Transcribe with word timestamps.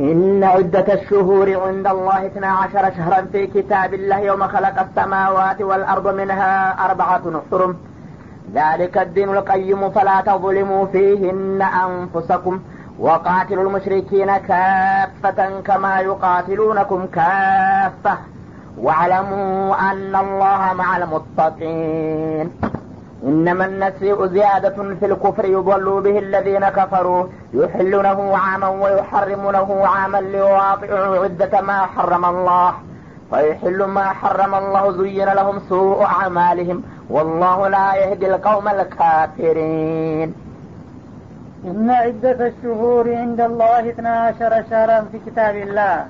إن 0.00 0.44
عدة 0.44 0.94
الشهور 0.94 1.60
عند 1.66 1.86
الله 1.86 2.26
اثنا 2.26 2.46
عشر 2.46 2.94
شهرا 2.96 3.26
في 3.32 3.46
كتاب 3.46 3.94
الله 3.94 4.18
يوم 4.18 4.48
خلق 4.48 4.80
السماوات 4.80 5.62
والأرض 5.62 6.14
منها 6.14 6.84
أربعة 6.84 7.22
حرم 7.50 7.76
ذلك 8.54 8.98
الدين 8.98 9.28
القيم 9.28 9.90
فلا 9.90 10.20
تظلموا 10.20 10.86
فيهن 10.86 11.62
أنفسكم 11.62 12.60
وقاتلوا 12.98 13.64
المشركين 13.68 14.36
كافة 14.36 15.60
كما 15.60 16.00
يقاتلونكم 16.00 17.06
كافة. 17.06 18.18
واعلموا 18.78 19.90
أن 19.90 20.16
الله 20.16 20.72
مع 20.74 20.96
المتقين. 20.96 22.50
إنما 23.24 23.66
النسيء 23.66 24.26
زيادة 24.26 24.94
في 24.94 25.06
الكفر 25.06 25.44
يضل 25.44 26.00
به 26.00 26.18
الذين 26.18 26.68
كفروا 26.68 27.26
يحلونه 27.54 28.36
عاما 28.36 28.68
ويحرمونه 28.68 29.86
عاما 29.86 30.18
ليواطئوا 30.18 31.24
عدة 31.24 31.60
ما 31.60 31.78
حرم 31.86 32.24
الله. 32.24 32.72
فيحل 33.30 33.84
ما 33.84 34.04
حرم 34.04 34.54
الله 34.54 34.92
زين 34.92 35.28
لهم 35.28 35.58
سوء 35.68 36.02
أعمالهم. 36.04 36.82
والله 37.10 37.68
لا 37.68 37.94
يهدي 37.94 38.34
القوم 38.34 38.68
الكافرين. 38.68 40.34
إن 41.64 41.90
عدة 41.90 42.46
الشهور 42.46 43.14
عند 43.14 43.40
الله 43.40 43.90
اثنا 43.90 44.20
عشر 44.20 44.64
شهرا 44.70 45.00
في 45.12 45.18
كتاب 45.26 45.56
الله. 45.56 46.06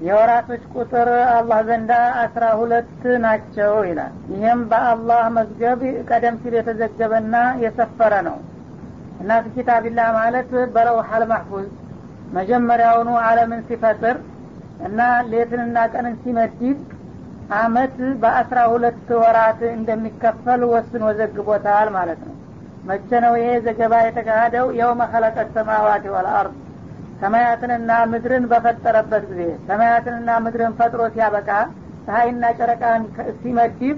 የወራቶች 0.00 0.62
ቁጥር 0.74 1.08
አላህ 1.34 1.58
ዘንዳ 1.68 1.92
አስራ 2.22 2.44
ሁለት 2.58 2.90
ናቸው 3.22 3.72
ይላል። 3.88 4.12
ይህም 4.32 4.60
በአላህ 4.70 5.22
መዝገብ 5.36 5.80
ቀደም 6.08 6.36
ሲል 6.42 6.54
የተዘገበና 6.58 7.34
የሰፈረ 7.62 8.14
ነው። 8.28 8.36
እና 9.20 9.38
ፊ 9.44 9.52
ኪታቢላህ 9.54 10.08
ማለት 10.18 10.50
በለውሐል 10.74 11.24
ማሕፉዝ 11.30 11.68
መጀመሪያውኑ 12.32 13.10
አለምን 13.26 13.62
ሲፈጥር 13.68 14.16
እና 14.86 15.00
ሌትንና 15.30 15.76
ቀንን 15.92 16.14
ሲመድብ 16.22 16.78
አመት 17.56 17.96
በአስራ 18.22 18.58
ሁለት 18.72 19.08
ወራት 19.20 19.60
እንደሚከፈል 19.72 20.62
ወስኖ 20.72 21.04
ዘግቦታል 21.18 21.88
ማለት 21.96 22.20
ነው። 22.28 22.34
መቼ 22.84 23.10
ነው 23.24 23.34
ይሄ 23.40 23.50
ዘገባ 23.66 23.94
የተካሄደው? 24.02 24.66
የውመ 24.78 25.02
ኸለቀ 25.12 25.36
ሰማዋት 25.54 26.04
ወልአርድ 26.14 26.54
ሰማያትንና 27.20 27.90
ምድርን 28.10 28.44
በፈጠረበት 28.50 29.24
ጊዜ 29.30 29.42
ሰማያትንና 29.68 30.30
ምድርን 30.44 30.74
ፈጥሮ 30.78 31.02
ሲያበቃ 31.14 31.50
ፀሐይና 32.06 32.44
ጨረቃን 32.58 33.02
ሲመድብ 33.40 33.96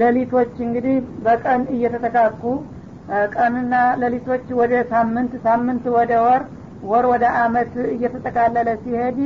ሌሊቶች 0.00 0.54
እንግዲህ 0.66 0.96
በቀን 1.24 1.62
እየተተካኩ 1.74 2.42
ቀንና 3.34 3.74
ሌሊቶች 4.02 4.46
ወደ 4.60 4.72
ሳምንት 4.92 5.32
ሳምንት 5.46 5.84
ወደ 5.96 6.12
ወር 6.24 6.42
ወር 6.88 7.04
ወደ 7.12 7.24
አመት 7.42 7.72
እየተጠቃለለ 7.94 8.68
ሲሄድ 8.82 9.18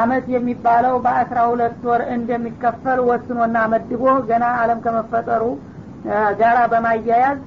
አመት 0.00 0.26
የሚባለው 0.34 0.94
በአስራ 1.04 1.38
ሁለት 1.50 1.80
ወር 1.88 2.02
እንደሚከፈል 2.14 3.00
ወስኖና 3.08 3.56
መድቦ 3.72 4.02
ገና 4.30 4.44
አለም 4.60 4.78
ከመፈጠሩ 4.84 5.42
ጋራ 6.40 6.58
በማያያዝ 6.72 7.38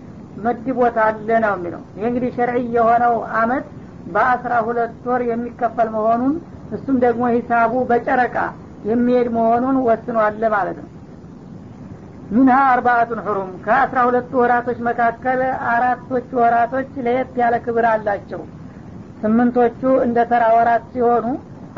መድቦታል 0.45 1.15
ነው 1.45 1.53
የሚለው። 1.55 1.81
ይህ 1.97 2.05
እንግዲህ 2.09 2.31
ሸርዒ 2.37 2.63
የሆነው 2.75 3.15
አመት 3.41 3.65
በአስራ 4.13 4.53
ሁለት 4.67 5.01
ወር 5.09 5.21
የሚከፈል 5.29 5.89
መሆኑን 5.95 6.33
እሱም 6.75 6.95
ደግሞ 7.03 7.23
ሂሳቡ 7.35 7.73
በጨረቃ 7.89 8.37
የሚሄድ 8.89 9.27
መሆኑን 9.37 9.77
ወስኗል 9.87 10.43
ማለት 10.53 10.77
ነው። 10.81 10.89
ሚንሃ 12.31 12.55
አርባአቱን 12.71 13.19
ሁሩም 13.25 13.51
ከአስራ 13.65 13.99
ሁለቱ 14.07 14.31
ወራቶች 14.41 14.79
መካከል 14.87 15.41
አራቶቹ 15.73 16.29
ወራቶች 16.41 16.89
ለየት 17.05 17.35
ያለ 17.41 17.55
ክብር 17.65 17.85
አላቸው። 17.91 18.41
ስምንቶቹ 19.21 19.81
እንደ 20.05 20.17
ተራ 20.31 20.43
ወራት 20.55 20.83
ሲሆኑ 20.93 21.25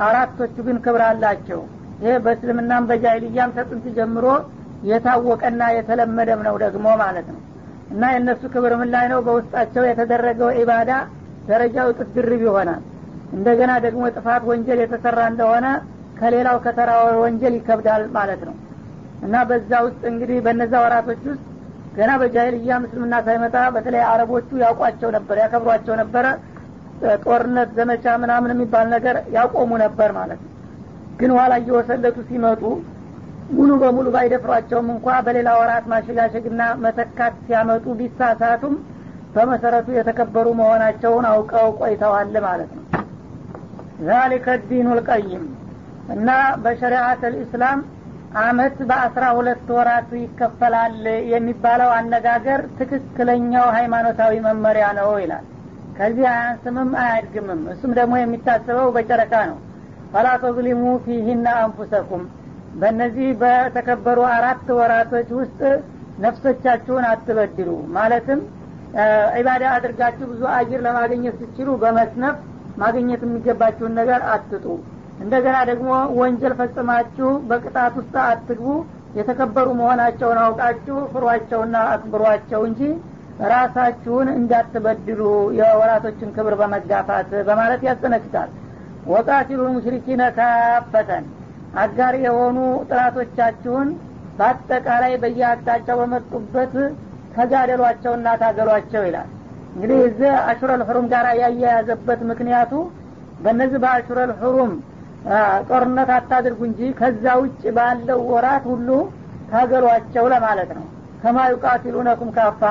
አራቶቹ 0.07 0.55
ግን 0.67 0.77
ክብር 0.85 1.03
አላቸው። 1.09 1.61
ይህ 2.01 2.15
በእስልምናም 2.25 2.87
በጃይልያም 2.89 3.53
ተጥንት 3.57 3.85
ጀምሮ 3.97 4.25
የታወቀና 4.89 5.61
የተለመደም 5.77 6.41
ነው 6.47 6.55
ደግሞ 6.63 6.87
ማለት 7.01 7.27
ነው። 7.33 7.39
እና 7.91 8.03
የእነሱ 8.13 8.41
ክብር 8.53 8.73
ምን 8.81 8.89
ላይ 8.95 9.05
ነው? 9.13 9.19
በውስጣቸው 9.27 9.83
የተደረገው 9.87 10.49
ኢባዳ 10.61 10.91
ደረጃው 11.49 11.87
እጥፍ 11.93 12.09
ድርብ 12.17 12.41
ይሆናል። 12.47 12.81
እንደገና 13.33 13.71
ደግሞ 13.85 14.03
ጥፋት 14.15 14.43
ወንጀል 14.49 14.79
የተሰራ 14.83 15.19
እንደሆነ 15.31 15.65
ከሌላው 16.19 16.57
ከተራ 16.63 16.91
ወንጀል 17.21 17.53
ይከብዳል 17.57 18.03
ማለት 18.17 18.41
ነው። 18.47 18.55
እና 19.25 19.35
በዛ 19.49 19.71
ውስጥ 19.85 20.01
እንግዲህ 20.11 20.37
በነዛ 20.45 20.73
ወራቶች 20.83 21.21
ውስጥ 21.29 21.43
ገና 21.97 22.11
በጃይልያ 22.21 22.73
ምስልምና 22.83 23.15
ሳይመጣ 23.25 23.55
በተለይ 23.75 24.03
አረቦቹ 24.09 24.49
ያውቋቸው 24.63 25.09
ነበር 25.17 25.37
ያከብሯቸው 25.43 25.95
ነበረ። 26.01 26.25
ጦርነት 27.23 27.69
ዘመቻ 27.77 28.05
ምናምን 28.23 28.51
የሚባል 28.53 28.87
ነገር 28.93 29.15
ያቆሙ 29.35 29.71
ነበር 29.83 30.09
ማለት 30.17 30.39
ነው። 30.43 30.51
ግን 31.19 31.31
ኋላ 31.37 31.53
እየወሰለቱ 31.61 32.17
ሲመጡ 32.29 32.61
ሙሉ 33.49 33.69
በሙሉ 33.81 34.07
ባይደፍሯቸውም 34.15 34.87
እንኳ 34.93 35.15
በሌላ 35.25 35.49
ወራት 35.59 35.85
ማሸጋሸግና 35.91 36.61
መተካት 36.83 37.35
ሲያመጡ 37.45 37.85
ቢሳሳቱም 37.99 38.75
በመሰረቱ 39.35 39.87
የተከበሩ 39.95 40.47
መሆናቸውን 40.59 41.25
አውቀው 41.31 41.67
ቆይተዋል 41.79 42.35
ማለት 42.45 42.71
ነው። 42.77 42.85
ዛሊከ 44.07 44.47
ዲኑ 44.67 44.87
ልቀይም 44.99 45.45
እና 46.13 46.29
በሸሪአት 46.63 47.21
ልእስላም 47.33 47.79
አመት 48.39 48.77
በአስራ 48.89 49.25
ሁለት 49.37 49.67
ወራቱ 49.75 50.09
ይከፈላል 50.21 50.97
የሚባለው 51.33 51.89
አነጋገር 51.95 52.61
ትክክለኛው 52.79 53.67
ሃይማኖታዊ 53.77 54.33
መመሪያ 54.47 54.87
ነው 54.99 55.09
ይላል። 55.23 55.45
ከዚህ 55.97 56.25
አያንስምም 56.31 56.91
አያድግምም። 57.03 57.61
እሱም 57.73 57.93
ደግሞ 57.97 58.13
የሚታሰበው 58.19 58.87
በጨረቃ 58.95 59.33
ነው። 59.49 59.57
ፈላ 60.13 60.27
ተዝሊሙ 60.43 60.83
ፊህና 61.05 61.47
አንፉሰኩም። 61.63 62.23
በእነዚህ 62.73 63.27
በተከበሩ 63.41 64.19
አራት 64.35 64.67
ወራቶች 64.79 65.29
ውስጥ 65.39 65.59
ነፍሶቻችሁን 66.19 67.05
አትበድሉ 67.09 67.69
ማለትም 67.97 68.39
ዒባዳ 69.37 69.63
አድርጋችሁ 69.73 70.27
ብዙ 70.31 70.41
አጅር 70.53 70.79
ለማግኘት 70.85 71.35
ስችሉ 71.41 71.69
በመስነፍ 71.81 72.37
ማግኘት 72.77 73.21
የሚገባችሁን 73.25 73.93
ነገር 73.99 74.21
አትጡ። 74.33 74.65
እንደገና 75.23 75.57
ደግሞ 75.69 75.89
ወንጀል 76.19 76.53
ፈጽማችሁ 76.59 77.29
በቅጣት 77.49 77.93
ውስጥ 77.99 78.15
አትግቡ። 78.25 78.67
የተከበሩ 79.17 79.67
መሆናቸውን 79.79 80.39
አውቃችሁ 80.43 80.97
ፍሯቸውና 81.13 81.77
አክብሯቸው 81.93 82.61
እንጂ 82.69 82.81
ራሳችሁን 83.51 84.27
እንዳትበድሉ 84.37 85.21
የወራቶችን 85.59 86.33
ክብር 86.35 86.53
በመጋፋት 86.61 87.29
በማለት 87.47 87.81
ያስጠነቅቃል። 87.87 88.49
ወቃቲሉ 89.11 89.61
ሙሽሪኪነ 89.75 90.23
ካፈተን 90.37 91.25
አጋር 91.83 92.13
የሆኑ 92.25 92.57
ጥላቶቻችሁን 92.89 93.89
በአጠቃላይ 94.37 95.13
በየአቅጣጫው 95.23 95.97
በመጡበት 96.01 96.73
ተጋደሏቸውና 97.35 98.27
ታገሏቸው 98.41 99.03
ይላል። 99.07 99.29
እንግዲህ 99.73 99.97
እዚህ 100.07 100.31
አሹረል 100.49 100.81
ሁሩም 100.87 101.05
ጋር 101.11 101.25
ያያያዘበት 101.41 102.21
ምክንያቱ 102.31 102.71
በእነዚህ 103.43 103.79
በአሹረል 103.83 104.31
ሁሩም 104.39 104.71
ጦርነት 105.69 106.09
አታድርጉ 106.15 106.59
እንጂ 106.67 106.81
ከዛ 106.99 107.25
ውጭ 107.41 107.61
ባለው 107.77 108.19
ወራት 108.31 108.63
ሁሉ 108.71 108.89
ታገሏቸው 109.51 110.25
ለማለት 110.33 110.71
ነው። 110.77 110.85
ከማ 111.21 111.37
ዩቃቲሉነኩም 111.53 112.29
ካፋ 112.35 112.61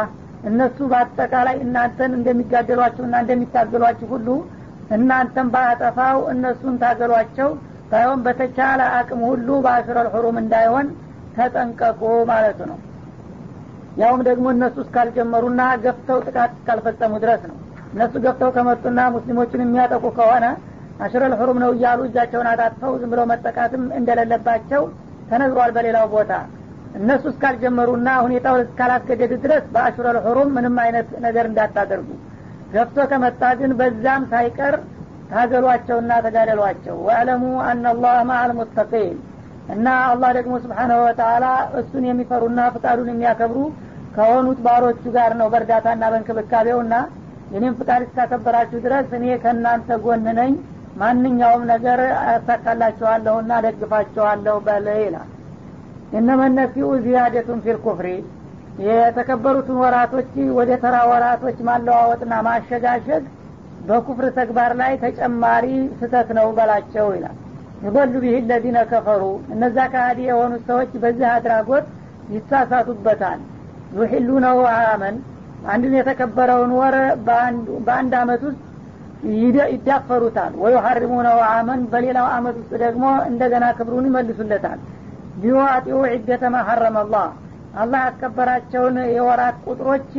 እነሱ 0.48 0.78
በአጠቃላይ 0.92 1.56
እናንተን 1.64 2.12
እንደሚጋደሏችሁና 2.19 3.14
እንደሚታገሏችሁ 3.22 4.08
ሁሉ 4.14 4.28
እናንተን 4.96 5.48
ባያጠፋው 5.54 6.19
እነሱን 6.32 6.76
ታገሏቸው 6.82 7.50
ሳይሆን 7.90 8.20
በተቻለ 8.25 8.80
አቅም 8.96 9.20
ሁሉ 9.30 9.48
በአሹረል 9.64 10.08
ሁሩም 10.14 10.36
እንዳይሆን 10.42 10.86
ተጠንቀቁ 11.36 12.00
ማለቱ 12.30 12.60
ነው 12.70 12.78
ያውም 13.98 14.20
ደግሞ 14.28 14.47
እነሱ 14.54 14.76
እስካልጀመሩና 14.84 15.62
ገፍተው 15.84 16.19
ጥቃት 16.26 16.53
እስካልፈጸሙ 16.56 17.12
ድረስ 17.22 17.42
ነው። 17.50 17.56
እነሱ 17.92 18.14
ገፍተው 18.25 18.50
ከመጡና 18.56 19.00
ሙስሊሞችን 19.14 19.62
የሚያጠቁ 19.64 20.05
ከሆነ 20.19 20.46
አሽረል 21.00 21.34
ሁሩም 21.40 21.58
ነው 21.62 21.70
እያሉ 21.76 22.00
እጃቸውን 22.08 22.49
አጣጥፈው 22.52 22.93
ዝም 23.00 23.11
ብለው 23.12 23.26
መጠቃትም 23.32 23.82
እንደሌለባቸው 23.99 24.82
ተነግሯል 25.31 25.70
በሌላው 25.76 26.06
ቦታ። 26.14 26.32
እነሱ 26.99 27.25
እስካልጀመሩና 27.31 28.08
ሁኔታው 28.25 28.56
እስካላስገደድ 28.62 29.32
ድረስ 29.44 29.64
በአሽረል 29.75 30.19
ሁሩም 30.26 30.50
ምንም 30.56 30.76
አይነት 30.84 31.08
ነገር 31.26 31.46
እንዳታደርጉ። 31.50 32.08
ገፍቶ 32.73 32.99
ከመጣ 33.11 33.43
ግን 33.61 33.73
በዛም 33.78 34.23
ሳይቀር 34.32 34.75
ታገሏቸውና 35.32 36.12
ተጋደሏቸው። 36.26 36.96
ወአለሙ 37.06 37.43
አናላህ 37.69 38.17
ማአል 38.28 38.52
ሙተቂን። 38.58 39.17
እና 39.75 39.87
አላህ 40.11 40.31
ደግሞ 40.37 40.55
ስብሓናሁ 40.62 40.99
ወተላ 41.06 41.46
እሱን 41.81 42.05
የሚፈሩና 42.08 42.61
ፍቃዱን 42.75 43.11
የሚያከብሩ 43.12 43.58
ከሆኑት 44.19 44.59
ባሮቹ 44.65 45.03
ጋር 45.15 45.32
ነው 45.41 45.49
በእርዳታና 45.53 46.05
በእንክብካቤውና 46.12 46.94
የኔም 47.53 47.75
ፍቃድ 47.79 48.03
እስካከበራችሁ 48.06 48.79
ድረስ 48.87 49.09
እኔ 49.19 49.26
ከእናንተ 49.43 49.99
ጎን 50.05 50.25
ነኝ። 50.38 50.53
ማንኛውም 51.00 51.62
ነገር 51.70 52.00
አሳካላችኋለሁና 52.32 53.53
ደግፋችኋለሁ 53.67 54.56
በል 54.67 54.87
ይላል። 54.99 55.29
እነመነሲኡ 56.19 56.88
ዚያደቱን 57.05 57.61
ፊል 57.65 57.79
ኩፍሪ። 57.85 58.09
የተከበሩትን 58.87 59.79
ወራቶች 59.82 60.31
ወደ 60.59 60.71
ተራ 60.82 60.97
ወራቶች 61.11 61.59
ማለዋወጥና 61.69 62.35
ማሸጋሸግ 62.47 63.25
በኩፍር 63.88 64.26
ተግባር 64.38 64.73
ላይ 64.81 64.93
ተጨማሪ 65.05 65.67
ስተት 66.00 66.31
ነው 66.38 66.49
በላቸው 66.59 67.06
ይላል። 67.17 67.37
ይበሉ 67.85 68.14
ቢህ 68.25 68.38
ለዚነ 68.50 68.79
ከፈሩ። 68.93 69.23
እነዛ 69.55 69.79
ከሃዲ 69.93 70.21
የሆኑት 70.29 70.64
ሰዎች 70.71 70.91
በዚህ 71.05 71.29
አድራጎት 71.35 71.87
ይሳሳቱበታል 72.35 73.41
ዩሒሉነሁ 73.96 74.58
አመን 74.87 75.17
አንድን 75.69 75.94
የተከበረውን 75.99 76.73
ወር 76.79 76.96
በአንድ 77.87 78.12
አመት 78.20 78.43
ውስጥ 78.49 78.61
ይዳፈሩታል። 79.73 80.52
ወዩሐሪሙነሁ 80.62 81.38
አመን 81.50 81.81
በሌላው 81.93 82.26
አመት 82.35 82.56
ውስጥ 82.61 82.73
ደግሞ 82.85 83.05
እንደገና 83.31 83.64
ክብሩን 83.79 84.06
ይመልሱለታል። 84.11 84.81
ሊዋጢው 85.43 86.00
ዒደተ 86.12 86.44
ማ 86.55 86.61
ሐረመ 86.69 86.96
አላህ 87.05 87.26
አላህ 87.82 88.00
ያስከበራቸውን 88.06 88.96
የወራት 89.17 89.56
ቁጥሮች 89.67 90.12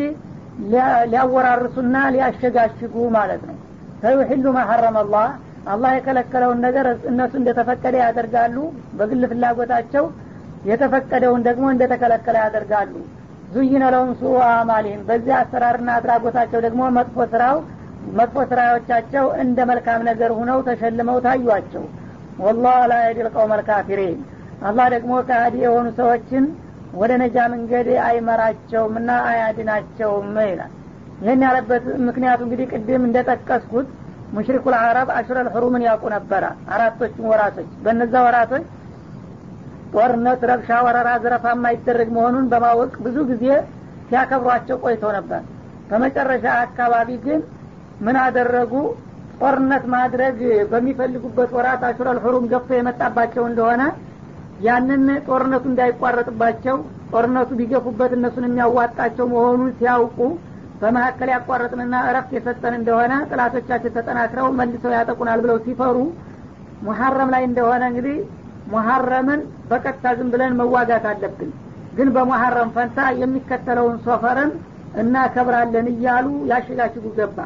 ሊያወራርሱና 1.06 1.96
ሊያሸጋሽጉ 2.16 2.96
ማለት 3.18 3.42
ነው። 3.50 3.56
ፈዩሒሉ 4.02 4.46
ማ 4.56 4.64
ሐረመ 4.70 4.98
አላህ 5.04 5.28
አላህ 5.74 5.92
የከለከለውን 5.96 6.60
ነገር 6.66 6.86
እነሱ 7.12 7.34
እንደተፈቀደ 7.40 7.96
ያደርጋሉ። 8.04 8.58
በግል 9.00 9.24
ፍላጎታቸው 9.32 10.06
የተፈቀደውን 10.70 11.42
ደግሞ 11.48 11.66
እንደተከለከለ 11.74 12.36
ያደርጋሉ 12.44 12.94
ዙይነ 13.54 13.84
ለሁም 13.94 14.10
ሱኡ 14.20 14.34
አማሊህም 14.50 15.02
በዚህ 15.08 15.34
አሰራርና 15.38 15.90
አድራጎታቸው 15.98 16.60
ደግሞ 16.66 16.82
መጥፎ 16.98 17.26
ስራው 17.32 17.58
መጥፎ 18.18 18.36
ስራዎቻቸው 18.52 19.26
እንደ 19.44 19.60
መልካም 19.70 20.02
ነገር 20.10 20.32
ሁነው 20.38 20.60
ተሸልመው 20.68 21.18
ታዩቸው 21.26 21.86
ወላህ 22.40 22.78
ላ 22.90 22.98
የዲል 23.04 23.28
ቀውመ 23.34 23.54
ልካፊሪን። 23.60 24.20
አላህ 24.68 24.86
ደግሞ 24.94 25.14
ከሃዲ 25.28 25.56
የሆኑ 25.64 25.88
ሰዎችን 26.00 26.46
ወደ 26.94 27.12
ነጃ 27.22 27.38
መንገድ 27.54 27.88
አይመራቸውም 28.06 28.94
እና 29.02 29.10
አያድናቸውም 29.30 30.30
ይላል። 30.46 30.72
ይህን 31.22 31.42
ያለበት 31.46 31.86
ምክንያቱ 32.08 32.40
እንግዲህ 32.46 32.68
ቅድም 32.74 33.04
እንደጠቀስኩት 33.08 33.88
ሙሽሪኩል 34.36 34.76
አረብ 34.80 35.10
አሹረል 35.18 35.48
ሕሩምን 35.54 35.84
ያውቁ 35.88 36.06
ነበረ። 36.16 36.44
አራቶቹም 36.74 37.28
ወራቶች 37.32 37.70
በነዛ 37.86 38.14
ወራቶች 38.28 38.66
ጦርነት 39.94 40.42
ረብሻ 40.50 40.70
ወረራ 40.86 41.10
ዝረፋ 41.24 41.46
የማይደረግ 41.54 42.10
መሆኑን 42.18 42.46
በማወቅ 42.52 42.92
ብዙ 43.06 43.18
ጊዜ 43.32 43.46
ሲያከብሯቸው 44.10 44.78
ቆይተው 44.84 45.12
ነበር። 45.18 45.42
በመጨረሻ 45.90 46.46
አካባቢ 46.66 47.10
ግን 47.26 47.40
ምን 48.06 48.18
አደረጉ? 48.24 48.74
ጦርነት 49.42 49.84
ማድረግ 49.94 50.38
በሚፈልጉበት 50.72 51.50
ወራት 51.58 51.82
አሹረል 51.90 52.18
ሕሩም 52.24 52.46
ገፍቶ 52.52 52.72
የመጣባቸው 52.78 53.44
እንደሆነ 53.50 53.82
ያንን 54.66 55.06
ጦርነቱ 55.28 55.64
እንዳይቋረጥባቸው 55.72 56.78
ጦርነቱ 57.12 57.50
ቢገፉበት 57.60 58.12
እነሱን 58.18 58.46
የሚያዋጣቸው 58.48 59.26
መሆኑን 59.34 59.70
ሲያውቁ 59.78 60.18
በመካከል 60.82 61.30
ያቋረጥንና 61.34 61.96
እረፍት 62.10 62.32
የሰጠን 62.38 62.74
እንደሆነ 62.80 63.14
ጥላቶቻችን 63.30 63.96
ተጠናክረው 63.96 64.48
መልሰው 64.60 64.92
ያጠቁናል 64.98 65.40
ብለው 65.46 65.58
ሲፈሩ 65.66 65.98
ሙሐረም 66.86 67.32
ላይ 67.36 67.44
እንደሆነ 67.50 67.82
እንግዲህ 67.92 68.18
ሙሐረምን 68.72 69.42
በቀጥታ 69.70 70.06
ዝም 70.18 70.30
ብለን 70.34 70.54
መዋጋት 70.60 71.06
አለብን። 71.12 71.52
ግን 71.98 72.10
በሙሐረም 72.16 72.70
ፈንታ 72.76 73.00
የሚከተለውን 73.22 73.98
ሶፈርን 74.06 74.52
እናከብራለን 75.02 75.88
እያሉ 75.94 76.28
ያሸጋሽጉ 76.52 77.06
ገባ። 77.18 77.38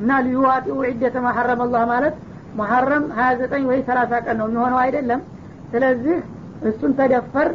እና 0.00 0.10
ሊዩዋጢኡ 0.26 0.76
ዒደተ 0.90 1.16
መሐረም 1.26 1.60
አላህ 1.64 1.82
ማለት 1.92 2.14
ሙሐረም 2.58 3.04
ሀያ 3.16 3.30
ዘጠኝ 3.40 3.64
ወይ 3.70 3.80
ሰላሳ 3.88 4.12
ቀን 4.24 4.36
ነው 4.40 4.46
የሚሆነው 4.48 4.78
አይደለም። 4.84 5.20
ስለዚህ 5.72 6.16
እሱን 6.70 6.92
ተደፈር 6.98 7.48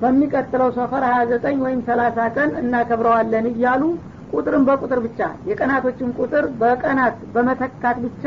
በሚቀጥለው 0.00 0.68
ሶፈር 0.76 1.02
ሀያ 1.08 1.20
ዘጠኝ 1.30 1.56
ወይም 1.64 1.80
ሰላሳ 1.88 2.18
ቀን 2.36 2.50
እናከብረዋለን 2.62 3.46
እያሉ 3.52 3.82
ቁጥርን 4.32 4.64
በቁጥር 4.68 4.98
ብቻ 5.06 5.20
የቀናቶችን 5.48 6.10
ቁጥር 6.18 6.44
በቀናት 6.60 7.16
በመተካት 7.34 7.96
ብቻ 8.04 8.24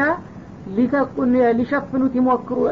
ሊሸፍኑት 1.60 2.14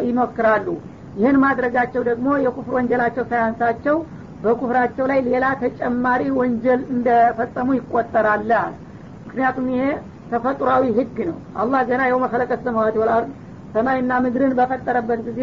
ይሞክራሉ 0.10 0.68
ይህን 1.16 1.38
ማድረጋቸው 1.44 2.02
ደግሞ 2.10 2.28
የኩፍር 2.44 2.74
ወንጀላቸው 2.78 3.24
ሳያንሳቸው 3.32 3.96
በኩፍራቸው 4.44 5.06
ላይ 5.12 5.20
ሌላ 5.28 5.46
ተጨማሪ 5.62 6.22
ወንጀል 6.38 6.82
እንደፈጸሙ 6.94 7.68
ይቆጠራል። 7.78 8.52
ምክንያቱም 9.26 9.68
ይሄ 9.74 9.84
ተፈጥሯዊ 10.32 10.86
ህግ 10.98 11.18
ነው። 11.30 11.38
አላህ 11.62 11.82
ገና 11.90 12.02
የውመ 12.10 12.26
ከለቀ 12.32 12.52
ሰማዋት 12.66 12.96
ወልአርድ 13.02 13.30
ሰማይና 13.74 14.14
ምድርን 14.24 14.54
በፈጠረበት 14.60 15.20
ጊዜ 15.28 15.42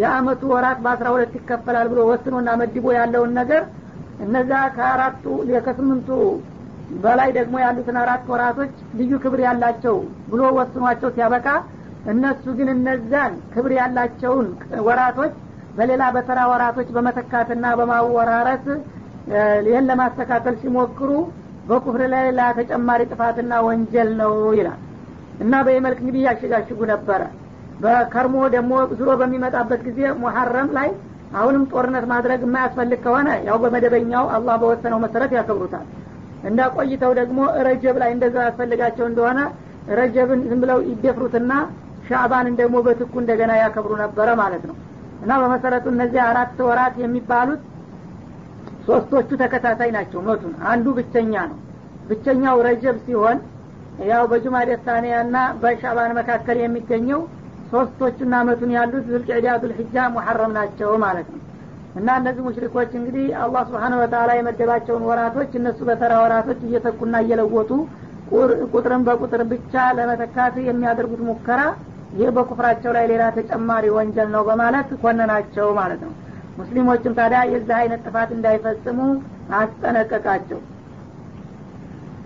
የአመቱ 0.00 0.42
ወራት 0.52 0.78
በአስራ 0.84 1.06
ሁለት 1.14 1.32
ይከፈላል 1.38 1.86
ብሎ 1.92 2.00
ወስኖና 2.10 2.48
መድቦ 2.60 2.86
ያለውን 2.98 3.32
ነገር 3.40 3.62
እነዛ 4.24 4.52
ከአራቱ 4.76 5.24
ከስምንቱ 5.66 6.08
በላይ 6.98 7.30
ደግሞ 7.36 7.54
ያሉትን 7.62 7.96
አራት 8.02 8.22
ወራቶች 8.32 8.70
ልዩ 8.98 9.12
ክብር 9.24 9.40
ያላቸው 9.46 9.96
ብሎ 10.30 10.42
ወስኗቸው 10.58 11.10
ሲያበቃ 11.16 11.46
እነሱ 12.12 12.44
ግን 12.58 12.68
እነዛን 12.74 13.32
ክብር 13.52 13.72
ያላቸውን 13.78 14.46
ወራቶች 14.86 15.32
በሌላ 15.76 16.02
በተራ 16.14 16.38
ወራቶች 16.52 16.88
በመተካትና 16.96 17.64
በማወራረስ 17.78 18.64
ይህን 19.66 19.86
ለማስተካከል 19.90 20.54
ሲሞክሩ 20.62 21.10
በኩፍር 21.68 22.02
ላይ 22.12 22.22
ሌላ 22.28 22.42
ተጨማሪ 22.58 23.00
ጥፋትና 23.10 23.52
ወንጀል 23.66 24.10
ነው 24.20 24.32
ይላል። 24.58 24.78
እና 25.40 25.54
በየመልክ 25.66 25.98
እንግዲህ 26.02 26.22
ያሸጋሽጉ 26.28 26.80
ነበረ። 26.92 27.22
በከርሞ 27.82 28.36
ደግሞ 28.54 28.72
ዙሮ 28.98 29.10
በሚመጣበት 29.20 29.80
ጊዜ 29.88 30.00
ሙሐረም 30.22 30.70
ላይ 30.78 30.88
አሁንም 31.34 31.64
ጦርነት 31.72 32.04
ማድረግ 32.12 32.40
የማያስፈልግ 32.44 33.00
ከሆነ 33.04 33.28
ያው 33.48 33.56
በመደበኛው 33.62 34.24
አላህ 34.36 34.54
በወሰነው 34.62 34.98
መሰረት 35.04 35.32
ያከብሩታል። 35.38 35.86
እንዳ 36.48 36.60
ቆይተው 36.76 37.12
ደግሞ 37.20 37.38
ረጀብ 37.66 37.96
ላይ 38.02 38.10
እንደዛ 38.14 38.36
ያስፈልጋቸው 38.46 39.06
እንደሆነ 39.10 39.38
ረጀብን 39.98 40.40
ዝም 40.48 40.60
ብለው 40.64 40.78
ይደፍሩትና 40.90 41.52
ሻዕባንን 42.08 42.54
ደግሞ 42.60 42.76
በትኩ 42.86 43.12
እንደገና 43.22 43.52
ያከብሩ 43.60 43.92
ነበረ 44.02 44.28
ማለት 44.40 44.62
ነው። 44.68 44.76
እና 45.22 45.32
በመሰረቱ 45.42 45.86
እነዚህ 45.94 46.20
አራት 46.26 46.58
ወራት 46.68 46.96
የሚባሉት 47.02 47.62
ሶስቶቹ 48.86 49.30
ተከታታይ 49.40 49.90
ናቸው 49.96 50.20
መቱን 50.28 50.52
አንዱ 50.70 50.86
ብቸኛ 50.98 51.34
ነው። 51.50 51.58
ብቸኛው 52.08 52.58
ረጀብ 52.66 52.96
ሲሆን 53.06 53.38
ያው 54.10 54.24
በጁማ 54.30 54.56
ደሳኒያ 54.68 55.16
ና 55.28 55.38
በሻዕባን 55.62 56.12
መካከል 56.18 56.56
የሚገኘው 56.62 57.20
ሶስቶቹና 57.72 58.34
አመቱን 58.42 58.70
ያሉት 58.76 59.04
ዙልቅዕዳ 59.10 59.48
ዙልሕጃ 59.62 59.96
ሙሐረም 60.14 60.52
ናቸው 60.58 60.90
ማለት 61.04 61.28
ነው። 61.32 61.40
እና 61.98 62.08
እነዚህ 62.20 62.42
ሙሽሪኮች 62.46 62.90
እንግዲህ 62.98 63.26
አላህ 63.42 63.62
ስብሓን 63.68 63.94
ወተላ 64.00 64.30
የመደባቸውን 64.38 65.04
ወራቶች 65.08 65.50
እነሱ 65.60 65.78
በተራ 65.88 66.12
ወራቶች 66.24 66.60
እየተኩና 66.66 67.14
እየለወጡ 67.24 67.70
ቁጥርን 68.72 69.02
በቁጥር 69.06 69.42
ብቻ 69.52 69.74
ለመተካት 69.98 70.56
የሚያደርጉት 70.68 71.22
ሙከራ 71.28 71.60
ይህ 72.12 72.28
በኩፍራቸው 72.36 72.90
ላይ 72.96 73.04
ሌላ 73.10 73.24
ተጨማሪ 73.36 73.84
ወንጀል 73.96 74.28
ነው 74.34 74.42
በማለት 74.48 74.88
ኮነናቸው 75.02 75.66
ማለት 75.78 76.00
ነው። 76.06 76.12
ሙስሊሞችም 76.58 77.16
ታዲያ 77.18 77.40
የዚህ 77.52 77.74
አይነት 77.80 78.00
ጥፋት 78.06 78.30
እንዳይፈጽሙ 78.36 78.98
አስጠነቀቃቸው። 79.58 80.60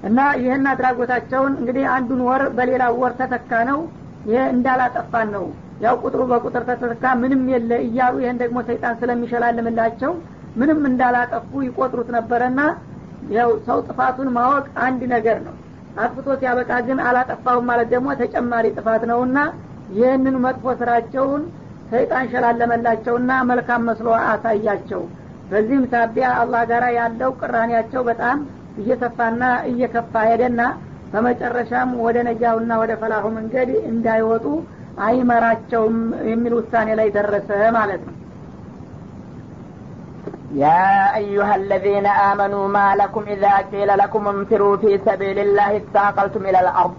እና 0.02 0.20
ይህን 0.40 0.64
አድራጎታቸውን 0.70 1.52
እንግዲህ 1.58 1.84
አንዱን 1.94 2.20
ወር 2.28 2.42
በሌላ 2.56 2.84
ወር 3.00 3.12
ተተካ 3.20 3.50
ነው። 3.70 3.80
ይሄ 4.28 4.40
እንዳላጠፋን 4.54 5.28
ነው። 5.36 5.44
ያው 5.80 5.94
ቁጥሩ 6.02 6.22
በቁጥር 6.30 6.62
ተተካ 6.70 7.04
ምንም 7.22 7.42
የለ 7.52 7.72
እያሉ 7.86 8.14
ይህን 8.22 8.38
ደግሞ 8.42 8.58
ሰይጣን 8.68 8.94
ስለሚሸላልምላቸው 9.00 10.12
ምንም 10.56 10.80
እንዳላጠፉ 10.90 11.50
ይቆጥሩት 11.66 12.08
ነበረና 12.16 12.60
ያው 13.32 13.50
ሰው 13.66 13.78
ጥፋቱን 13.88 14.28
ማወቅ 14.36 14.66
አንድ 14.86 15.02
ነገር 15.14 15.38
ነው። 15.46 15.54
አጥፍቶ 15.98 16.28
ሲያበቃ 16.40 16.72
ግን 16.86 16.98
አላጠፋውም 17.08 17.66
ማለት 17.70 17.88
ደግሞ 17.94 18.08
ተጨማሪ 18.20 18.66
ጥፋት 18.78 19.02
ነውና 19.10 19.38
ይህንን 19.97 20.35
መጥፎ 20.45 20.73
ስራቸውን 20.81 21.43
ሰይጣን 21.91 22.25
ሸላለመላቸውና 22.31 23.31
መልካም 23.51 23.85
መስሎ 23.89 24.07
አሳያቸው 24.31 25.01
በዚህም 25.51 25.83
ሳቢያ 25.93 26.29
አላህ 26.41 26.63
ጋር 26.71 26.83
ያለው 26.99 27.31
ቅራኔያቸው 27.41 28.01
በጣም 28.09 28.39
እየሰፋና 28.81 29.43
እየከፋ 29.69 30.13
ሄደና 30.29 30.61
በመጨረሻም 31.11 31.91
ወደ 32.05 32.17
ነጃውና 32.29 32.71
ወደ 32.81 32.93
ፈላሁ 33.01 33.25
መንገድ 33.37 33.69
እንዳይወጡ 33.91 34.45
አይመራቸውም 35.07 35.97
የሚል 36.31 36.53
ውሳኔ 36.59 36.89
ላይ 37.01 37.09
ደረሰ 37.17 37.49
ማለት 37.79 38.03
ነው 38.07 38.15
يا 40.55 40.91
أيها 41.15 41.55
الذين 41.55 42.05
آمنوا 42.31 42.65
ما 42.67 42.95
لكم 42.95 43.23
إذا 43.27 43.53
قيل 43.71 43.89
لكم 43.97 44.27
انفروا 44.27 44.77
في 44.77 44.91
سبيل 45.07 45.39
الله 45.39 45.77
اثاقلتم 45.77 46.41
إلى 46.49 46.59
الأرض 46.59 46.93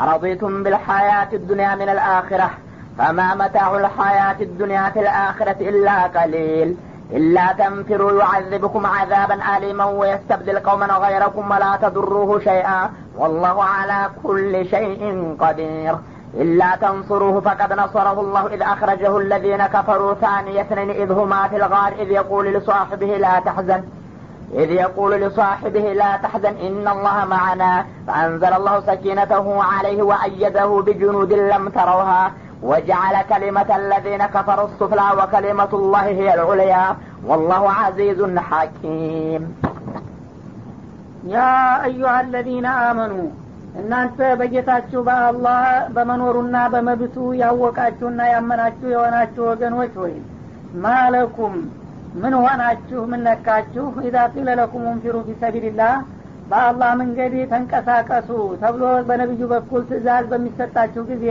أرضيتم 0.00 0.62
بالحياة 0.62 1.28
الدنيا 1.32 1.74
من 1.74 1.88
الآخرة 1.88 2.50
فما 2.98 3.34
متاع 3.34 3.76
الحياة 3.76 4.36
الدنيا 4.40 4.90
في 4.90 5.00
الآخرة 5.00 5.56
إلا 5.60 6.02
قليل. 6.02 6.76
إلا 7.10 7.52
تنفروا 7.52 8.20
يعذبكم 8.20 8.86
عذابا 8.86 9.56
أليما 9.56 9.84
ويستبدل 9.84 10.58
قوما 10.58 10.86
غيركم 10.86 11.50
ولا 11.50 11.78
تضروه 11.82 12.40
شيئا. 12.40 12.90
والله 13.16 13.64
على 13.64 14.10
كل 14.22 14.66
شيء 14.66 15.36
قدير. 15.40 15.96
إلا 16.34 16.76
تنصروه 16.76 17.40
فقد 17.40 17.72
نصره 17.72 18.20
الله 18.20 18.46
إذ 18.46 18.62
أخرجه 18.62 19.18
الذين 19.18 19.66
كفروا 19.66 20.14
ثاني 20.14 20.60
اثنين 20.60 20.90
إذ 20.90 21.12
هما 21.12 21.48
في 21.48 21.56
الغار 21.56 21.92
إذ 21.98 22.10
يقول 22.10 22.46
لصاحبه 22.46 23.06
لا 23.06 23.40
تحزن. 23.40 23.82
إذ 24.53 24.71
يقول 24.73 25.11
لصاحبه 25.21 25.79
لا 25.93 26.17
تحزن 26.17 26.55
إن 26.57 26.87
الله 26.87 27.25
معنا 27.25 27.85
فأنزل 28.07 28.53
الله 28.53 28.75
سكينته 28.79 29.63
عليه 29.63 29.99
وأيده 30.03 30.69
بجنود 30.85 31.33
لم 31.33 31.69
تروها 31.69 32.23
وجعل 32.63 33.15
كلمة 33.29 33.69
الذين 33.75 34.25
كفروا 34.25 34.67
السفلى 34.67 35.07
وكلمة 35.19 35.71
الله 35.73 36.05
هي 36.19 36.33
العليا 36.33 36.85
والله 37.27 37.63
عزيز 37.81 38.19
حكيم 38.49 39.43
ያ 41.33 41.37
አዩሃ 41.85 42.11
አለዚነ 42.19 42.67
አመኑ 42.89 43.13
እናንተ 43.79 44.19
በጌታችሁ 44.39 44.99
በአላህ 45.07 45.57
በመኖሩና 45.95 46.57
በመብቱ 46.73 47.15
ያወቃችሁና 47.41 48.19
ያመናችሁ 48.33 48.87
የሆናችሁ 48.93 49.43
ወገኖች 49.49 49.93
ወይ 50.03 50.13
ማለኩም 50.85 51.55
ምን 52.14 52.34
ሆናችሁ 52.38 53.00
ምን 53.10 53.20
ነካችሁ? 53.26 53.84
ኢዛ 54.06 54.16
ቂለ 54.34 54.48
ለኩም 54.58 54.84
እንፊሩ 54.90 55.16
ፊሰቢልላህ 55.28 55.94
በአላህ 56.50 56.90
መንገድ 57.00 57.34
ተንቀሳቀሱ 57.52 58.28
ተብሎ 58.62 58.84
በነቢዩ 59.08 59.42
በኩል 59.52 59.82
ትእዛዝ 59.90 60.24
በሚሰጣችሁ 60.32 61.02
ጊዜ 61.10 61.26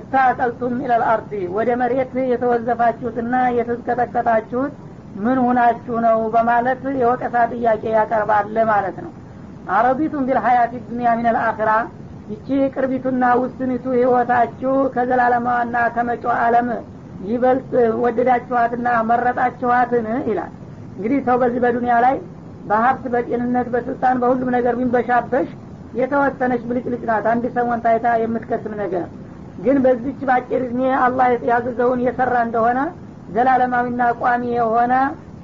እታቀልቱም 0.00 0.74
ኢለል 0.84 1.02
አርዲ 1.10 1.32
ወደ 1.56 1.70
መሬት 1.80 2.14
የተወዘፋችሁትና 2.32 3.34
የተዝቀጠቀጣችሁት 3.58 4.72
ምን 5.24 5.38
ሁናችሁ 5.44 5.96
ነው 6.06 6.18
በማለት 6.34 6.82
የወቀሳ 7.00 7.34
ጥያቄ 7.52 7.82
ያቀርባል 7.96 8.56
ማለት 8.72 8.96
ነው። 9.04 9.12
አረቢቱም 9.74 10.24
ቢልሀያት 10.28 10.72
ዱኒያ 10.86 11.10
ሚን 11.18 11.28
አልአኽራ 11.30 11.70
ይቺ 12.30 12.48
ቅርቢቱና 12.74 13.24
ውስኒቱ 13.40 13.84
ህይወታችሁ 13.96 14.74
ከዘላለማዋና 14.94 15.76
ከመጮ 15.96 16.24
አለም 16.44 16.68
ይበልጥ 17.26 17.70
ወደዳችኋትና 18.04 18.88
መረጣችኋትን 19.10 20.06
ይላል። 20.28 20.52
እንግዲህ 20.96 21.18
ሰው 21.26 21.36
በዚህ 21.42 21.60
በዱኒያ 21.64 21.94
ላይ 22.04 22.16
በሀብት 22.68 23.04
በጤንነት 23.14 23.66
በስልጣን 23.74 24.16
በሁሉም 24.22 24.50
ነገር 24.56 24.74
ቢንበሻበሽ 24.78 25.48
የተወሰነች 25.98 26.62
ብልጭልጭ 26.68 27.02
ናት። 27.10 27.26
አንድ 27.32 27.44
ሰሞን 27.56 27.82
ታይታ 27.84 28.06
የምትከስም 28.22 28.74
ነገር። 28.82 29.06
ግን 29.58 29.76
በዚች 29.84 30.20
ባጭር 30.28 30.62
እድሜ 30.66 30.80
አላህ 31.04 31.26
ያዘዘውን 31.50 32.00
የሰራ 32.06 32.34
እንደሆነ 32.46 32.78
ዘላለማዊና 33.34 34.02
ቋሚ 34.20 34.42
የሆነ 34.56 34.94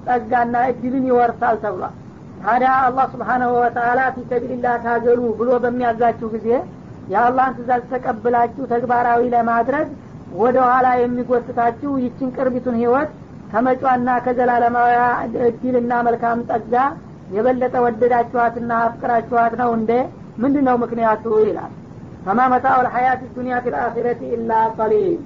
ጸጋና 0.06 0.56
እድልን 0.70 1.04
ይወርሳል 1.10 1.56
ተብሏል። 1.64 1.94
ታዲያ 2.42 2.70
አላህ 2.84 3.06
ስብሓናሁ 3.14 3.50
ወተላ 3.58 4.00
ፊሰቢልላህ 4.14 4.74
ታገሉ 4.84 5.22
ብሎ 5.40 5.50
በሚያዛችሁ 5.64 6.28
ጊዜ 6.34 6.48
የአላህን 7.12 7.54
ትእዛዝ 7.56 7.82
ተቀብላችሁ 7.92 8.64
ተግባራዊ 8.72 9.22
ለማድረግ 9.34 9.86
ወደ 10.38 10.56
ኋላ 10.66 10.88
የሚጎትታችሁ 11.00 11.90
ይችን 12.04 12.28
ቅርቢቱን 12.36 12.76
ህይወት 12.80 13.10
ከመጫና 13.52 14.08
ከዘላለማዊ 14.24 14.90
እድልና 15.46 15.92
መልካም 16.08 16.44
ጸጋ 16.50 16.74
የበለጠ 17.34 17.74
ወደዳችኋትና 17.84 18.72
አፍቅራችኋት 18.84 19.54
ነው 19.60 19.70
እንደ 19.78 19.92
ምንድን 20.42 20.64
ነው 20.68 20.76
ምክንያቱ? 20.82 21.24
ይላል። 21.48 21.72
ፈማ 22.24 22.40
መታኡ 22.52 22.78
ልሐያት 22.86 23.20
ዱኒያ 23.36 23.56
ፊ 23.64 23.72
ልአኪረት 23.74 24.20
ኢላ 24.28 24.50
ቀሊል። 24.78 25.20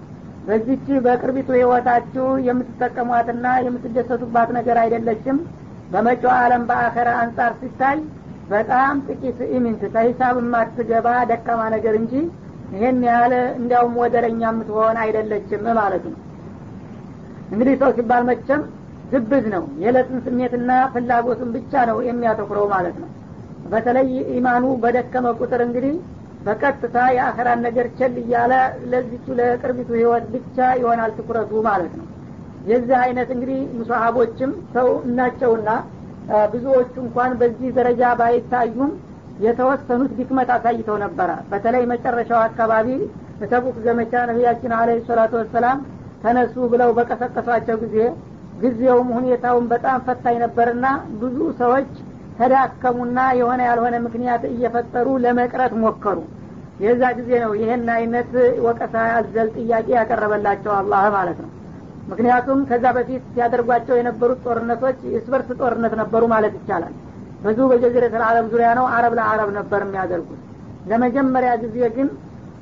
በዚች 0.46 0.86
በቅርቢቱ 1.04 1.48
ህይወታችሁ 1.56 2.26
የምትጠቀሟትና 2.48 3.46
የምትደሰቱባት 3.66 4.50
ነገር 4.58 4.76
አይደለችም? 4.82 5.38
በመጪው 5.92 6.32
ዓለም 6.38 6.62
በአኸራ 6.68 7.08
አንጻር 7.22 7.52
ሲታይ 7.60 7.98
በጣም 8.50 8.94
ጥቂት 9.08 9.38
ኢምንት 9.56 9.82
ከሂሳብ 9.94 10.36
የማትገባ 10.40 11.08
ደካማ 11.30 11.60
ነገር 11.76 11.94
እንጂ 12.00 12.14
ይህን 12.72 13.00
ያህል 13.06 13.32
እንዲያውም 13.58 13.94
ወደረኛ 14.02 14.42
የምትሆን 14.50 14.96
አይደለችም 15.02 15.64
ማለት 15.78 16.04
ነው። 16.10 16.18
እንግዲህ 17.52 17.74
ሰው 17.82 17.90
ሲባል 17.96 18.22
መቸም 18.30 18.62
ግብዝ 19.12 19.44
ነው። 19.54 19.64
የዕለትን 19.82 20.18
ስሜትና 20.26 20.70
ፍላጎትን 20.92 21.50
ብቻ 21.56 21.82
ነው 21.90 21.98
የሚያተኩረው 22.06 22.66
ማለት 22.72 22.96
ነው። 23.02 23.10
በተለይ 23.72 24.08
ኢማኑ 24.36 24.64
በደከመ 24.82 25.26
ቁጥር 25.38 25.60
እንግዲህ 25.66 25.94
በቀጥታ 26.46 26.96
የአኸራን 27.16 27.60
ነገር 27.66 27.86
ቸል 27.98 28.16
እያለ 28.22 28.52
ለዚቹ 28.90 29.26
ለቅርቢቱ 29.38 29.90
ህይወት 29.98 30.24
ብቻ 30.34 30.66
ይሆናል 30.80 31.12
ትኩረቱ 31.18 31.62
ማለት 31.68 31.92
ነው። 32.00 32.06
የዚህ 32.66 32.96
አይነት 33.04 33.28
እንግዲህ 33.34 33.60
ሰሀቦችም 33.78 34.52
ሰው 34.74 34.88
ናቸውና 35.06 35.70
ብዙዎቹ 36.52 36.94
እንኳን 37.04 37.32
በዚህ 37.40 37.70
ደረጃ 37.78 38.02
ባይታዩም 38.20 38.92
የተወሰኑት 39.40 40.12
ድክመት 40.18 40.50
አሳይተው 40.54 40.96
ነበረ። 41.04 41.30
በተለይ 41.50 41.84
መጨረሻው 41.92 42.40
አካባቢ 42.44 42.88
በተቡክ 43.40 43.76
ዘመቻ 43.86 44.12
ነቢያችን 44.30 44.72
አለ 44.78 44.90
ሰላቱ 45.08 45.32
ወሰላም 45.40 45.78
ተነሱ 46.24 46.54
ብለው 46.72 46.90
በቀሰቀሷቸው 46.98 47.76
ጊዜ 47.82 47.96
ጊዜውም 48.62 49.08
ሁኔታውን 49.16 49.64
በጣም 49.72 50.02
ፈታኝ 50.06 50.36
ነበርና 50.44 50.86
ብዙ 51.22 51.38
ሰዎች 51.60 51.88
ተዳከሙና 52.38 53.18
የሆነ 53.38 53.60
ያልሆነ 53.68 53.96
ምክንያት 54.06 54.42
እየፈጠሩ 54.50 55.08
ለመቅረት 55.24 55.72
ሞከሩ። 55.82 56.18
የዛ 56.84 57.02
ጊዜ 57.18 57.30
ነው 57.42 57.52
ይህን 57.60 57.84
አይነት 57.96 58.30
ወቀሳ 58.64 58.94
ያዘል 59.10 59.48
ጥያቄ 59.56 59.88
ያቀረበላቸው 59.96 60.72
አላህ 60.78 61.04
ማለት 61.16 61.38
ነው። 61.44 61.50
ምክንያቱም 62.08 62.60
ከዛ 62.70 62.86
በፊት 62.96 63.22
ሲያደርጓቸው 63.34 63.98
የነበሩት 63.98 64.40
ጦርነቶች 64.46 64.98
የስበርስ 65.14 65.50
ጦርነት 65.60 65.94
ነበሩ 66.00 66.22
ማለት 66.34 66.54
ይቻላል 66.58 66.94
ብዙ 67.44 67.58
በጀዚረት 67.70 68.14
አለም 68.26 68.46
ዙሪያ 68.52 68.68
ነው። 68.78 68.86
አረብ 68.94 69.14
ለአረብ 69.18 69.50
ነበር 69.58 69.80
የሚያደርጉት። 69.84 70.40
ለመጀመሪያ 70.90 71.50
ጊዜ 71.62 71.76
ግን 71.96 72.08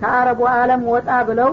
ከአረቡ 0.01 0.41
አለም 0.55 0.83
ወጣ 0.93 1.11
ብለው 1.29 1.53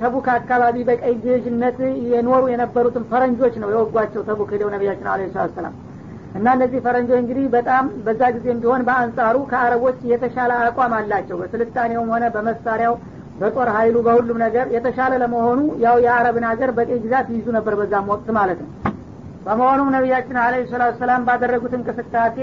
ተቡክ 0.00 0.26
አካባቢ 0.34 0.76
በቀይ 0.88 1.14
ገዥነት 1.24 1.76
የኖሩ 2.08 2.42
የነበሩትን 2.52 3.04
ፈረንጆች 3.10 3.54
ነው 3.62 3.68
የወጓቸው 3.72 4.22
ተቡክ 4.28 4.48
ሄደው 4.54 4.70
ነቢያችን 4.74 5.08
አለ 5.12 5.28
ሰላት 5.34 5.52
ሰላም 5.58 5.74
እና 6.36 6.46
እነዚህ 6.56 6.80
ፈረንጆች 6.86 7.18
እንግዲህ 7.22 7.44
በጣም 7.54 7.84
በዛ 8.06 8.22
ጊዜም 8.34 8.58
ቢሆን 8.62 8.82
በአንጻሩ 8.88 9.36
ከአረቦች 9.52 9.98
የተሻለ 10.10 10.52
አቋም 10.62 10.94
አላቸው። 10.98 11.36
በስልጣኔውም 11.42 12.10
ሆነ 12.14 12.24
በመሳሪያው 12.34 12.96
በጦር 13.40 13.68
ሀይሉ 13.76 13.96
በሁሉም 14.06 14.38
ነገር 14.44 14.66
የተሻለ 14.74 15.14
ለመሆኑ 15.22 15.60
ያው 15.84 15.96
የአረብን 16.04 16.46
ሀገር 16.50 16.70
በቀይ 16.76 17.00
ግዛት 17.04 17.26
ይይዙ 17.32 17.46
ነበር 17.56 17.74
በዛም 17.80 18.06
ወቅት 18.12 18.28
ማለት 18.38 18.60
ነው 18.64 18.70
በመሆኑም 19.46 19.88
ነቢያችን 19.94 20.38
አለ 20.44 20.54
ሰላቱ 20.70 20.94
ሰላም 21.02 21.24
ባደረጉት 21.26 21.74
እንቅስቃሴ 21.78 22.36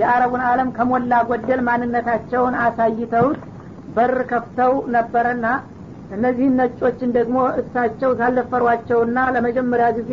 የአረቡን 0.00 0.42
አለም 0.48 0.68
ከሞላ 0.76 1.12
ጎደል 1.28 1.60
ማንነታቸውን 1.68 2.54
አሳይተውት 2.64 3.40
በር 3.96 4.14
ከፍተው 4.30 4.74
ነበረና 4.96 5.46
እነዚህን 6.10 6.56
ነጮችን 6.60 7.10
ደግሞ 7.16 7.36
እሳቸው 7.60 8.10
ካልደፈሯቸውና 8.18 9.18
ለመጀመሪያ 9.36 9.88
ጊዜ 9.98 10.12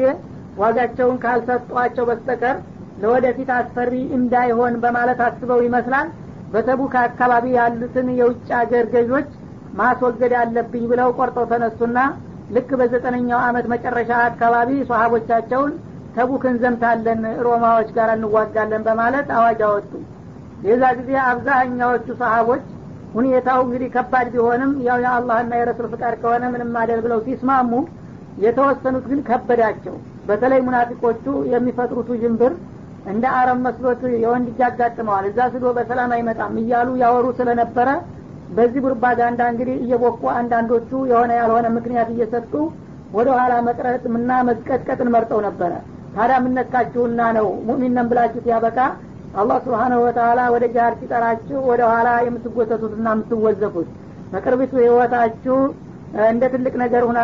ዋጋቸውን 0.61 1.17
ካልሰጧቸው 1.23 2.05
በስተቀር 2.09 2.57
ለወደፊት 3.01 3.49
አስፈሪ 3.57 3.93
እንዳይሆን 4.17 4.73
በማለት 4.83 5.21
አስበው 5.27 5.61
ይመስላል። 5.67 6.09
በተቡክ 6.53 6.93
አካባቢ 7.03 7.45
ያሉትን 7.57 8.07
የውጭ 8.19 8.47
ሀገር 8.59 8.85
ገዦች 8.93 9.29
ማስወገድ 9.79 10.33
አለብኝ 10.41 10.83
ብለው 10.91 11.09
ቆርጠው 11.17 11.45
ተነሱና 11.53 11.99
ልክ 12.55 12.69
በዘጠነኛው 12.79 13.39
አመት 13.47 13.65
መጨረሻ 13.73 14.11
አካባቢ 14.27 14.69
ሰሀቦቻቸውን 14.89 15.71
ተቡክ 16.15 16.43
እንዘምታለን 16.49 17.21
ሮማዎች 17.45 17.89
ጋር 17.97 18.09
እንዋጋለን 18.15 18.83
በማለት 18.87 19.27
አዋጅ 19.37 19.61
አወጡ። 19.67 19.91
የዛ 20.67 20.83
ጊዜ 20.99 21.11
አብዛኛዎቹ 21.29 22.07
ሰሀቦች 22.21 22.65
ሁኔታው 23.15 23.59
እንግዲህ 23.65 23.89
ከባድ 23.95 24.27
ቢሆንም 24.33 24.71
ያው 24.87 24.99
የአላህና 25.03 25.53
የረሱል 25.59 25.87
ፍቃድ 25.93 26.13
ከሆነ 26.21 26.43
ምንም 26.53 26.77
አደል 26.81 26.99
ብለው 27.05 27.19
ሲስማሙ 27.25 27.71
የተወሰኑት 28.43 29.05
ግን 29.11 29.19
ከበዳቸው። 29.27 29.95
በተለይ 30.27 30.61
ሙናፊቆቹ 30.67 31.25
የሚፈጥሩት 31.53 32.09
ጅንብር 32.21 32.53
እንደ 33.11 33.25
አረብ 33.37 33.57
መስሎት 33.65 34.01
የወንድ 34.23 34.47
እጅ 34.51 34.59
ያጋጥመዋል 34.63 35.25
እዛ 35.29 35.47
ስዶ 35.53 35.65
በሰላም 35.77 36.11
አይመጣም 36.17 36.53
እያሉ 36.61 36.89
ያወሩ 37.01 37.25
ስለነበረ 37.39 37.89
በዚህ 38.57 38.81
ቡርባጋንዳ 38.85 39.41
እንግዲህ 39.51 39.75
እየቦኩ 39.83 40.21
አንዳንዶቹ 40.39 40.89
የሆነ 41.11 41.31
ያልሆነ 41.39 41.67
ምክንያት 41.77 42.09
እየሰጡ 42.13 42.53
ወደ 43.17 43.27
ኋላ 43.37 43.53
መቅረጥምና 43.67 44.31
መዝቀጥቀጥን 44.47 45.11
መርጠው 45.15 45.39
ነበረ 45.47 45.71
ታዲያ 46.15 46.37
ምነካችሁና 46.45 47.21
ነው? 47.37 47.47
ሙእሚን 47.67 47.97
ብላችሁት 48.09 48.45
ያበቃ 48.51 48.77
አላህ 49.35 49.57
ስብሓነሁ 49.65 49.99
ወተላ 50.05 50.39
ወደ 50.55 50.65
ጃሃድ 50.75 50.95
ሲጠራችሁ 50.99 51.59
ወደ 51.69 51.81
ኋላ 51.91 52.09
የምትጎተቱትና 52.25 53.07
የምትወዘፉት። 53.15 53.87
በቅርቢቱ 54.33 54.73
ህይወታችሁ 54.83 55.57
እንደ 56.27 56.43
ትልቅ 56.53 56.73
ነገር 56.83 57.03
ሁና 57.07 57.19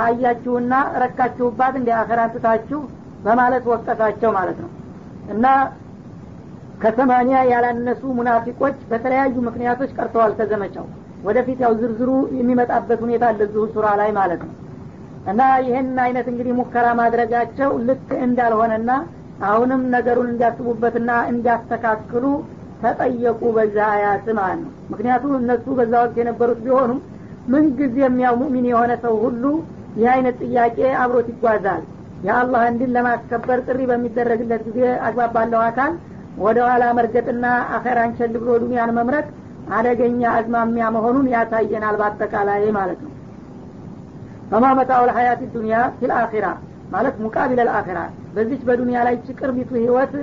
አያችሁና 0.00 0.72
ረካችሁባት 1.02 1.74
እንደ 1.80 1.90
አኸራን 2.00 2.32
ትታችሁ 2.34 2.80
በማለት 3.24 3.64
ወቀሳቸው 3.72 4.30
ማለት 4.38 4.58
ነው። 4.64 4.70
እና 5.34 5.46
ከሰማኒያ 6.82 7.38
ያላነሱ 7.52 8.02
ሙናፊቆች 8.18 8.76
በተለያዩ 8.90 9.34
ምክንያቶች 9.48 9.90
ቀርተዋል 9.98 10.32
ከዘመቻው 10.38 10.86
ወደፊት 11.24 11.58
ያው 11.64 11.72
ዝርዝሩ 11.80 12.10
የሚመጣበት 12.38 13.00
ሁኔታ 13.04 13.24
ለዚሁ 13.36 13.64
ሱራ 13.74 13.88
ላይ 14.00 14.10
ማለት 14.16 14.40
ነው 14.46 14.54
እና 15.30 15.42
ይህን 15.64 15.90
አይነት 16.04 16.26
እንግዲህ 16.30 16.54
ሙከራ 16.58 16.86
ማድረጋቸው 17.00 17.70
ልክ 17.88 18.08
እንዳልሆነና 18.26 18.90
አሁንም 19.48 19.82
ነገሩን 19.94 20.28
እንዲያስቡበትና 20.32 21.10
እንዲያስተካክሉ 21.30 22.24
ተጠየቁ 22.82 23.40
በዛ 23.56 23.76
አያት 23.94 24.26
ማለት 24.38 24.60
ነው። 24.64 24.72
ምክንያቱም 24.92 25.32
እነሱ 25.38 25.66
በዛ 25.78 25.92
ወቅት 26.04 26.16
የነበሩት 26.20 26.60
ቢሆኑም 26.64 27.00
ምንጊዜም 27.52 28.16
ያው 28.24 28.34
ሙእሚን 28.40 28.66
የሆነ 28.70 28.92
ሰው 29.04 29.14
ሁሉ 29.24 29.44
ይህ 29.96 30.08
አይነት 30.14 30.36
ጥያቄ 30.44 30.78
አብሮት 31.02 31.28
ይጓዛል። 31.32 31.82
የአላህን 32.26 32.74
ድን 32.80 32.92
ለማስከበር 32.96 33.60
ጥሪ 33.66 33.80
በሚደረግለት 33.90 34.62
ጊዜ 34.68 34.80
አግባብ 35.06 35.32
ባለው 35.36 35.60
አካል 35.68 35.92
ወደ 36.42 36.58
ኋላ 36.68 36.84
መርገጥና 36.98 37.46
አኸራን 37.76 38.12
ቸል 38.18 38.34
ብሎ 38.36 38.50
ዱኒያን 38.62 38.94
መምረጥ 38.98 39.26
አደገኛ 39.76 40.22
አዝማሚያ 40.36 40.84
መሆኑን 40.96 41.26
ያሳየናል 41.34 41.96
በአጠቃላይ 42.00 42.62
ማለት 42.78 43.00
ነው 43.04 43.11
ፈማ 44.52 44.66
መጣው 44.78 45.02
ልሀያት 45.08 45.42
ዱኒያ 45.54 45.76
ፊል 45.98 46.12
አኺራ? 46.16 46.46
ማለት 46.92 47.16
ሙቃቢለ 47.24 47.60
ልአኺራ 47.68 47.98
በዚች 48.34 48.62
በዱኒያ 48.68 48.98
ላይ 49.06 49.14
ቅርቢቱ 49.40 49.70
ህይወት 49.78 50.14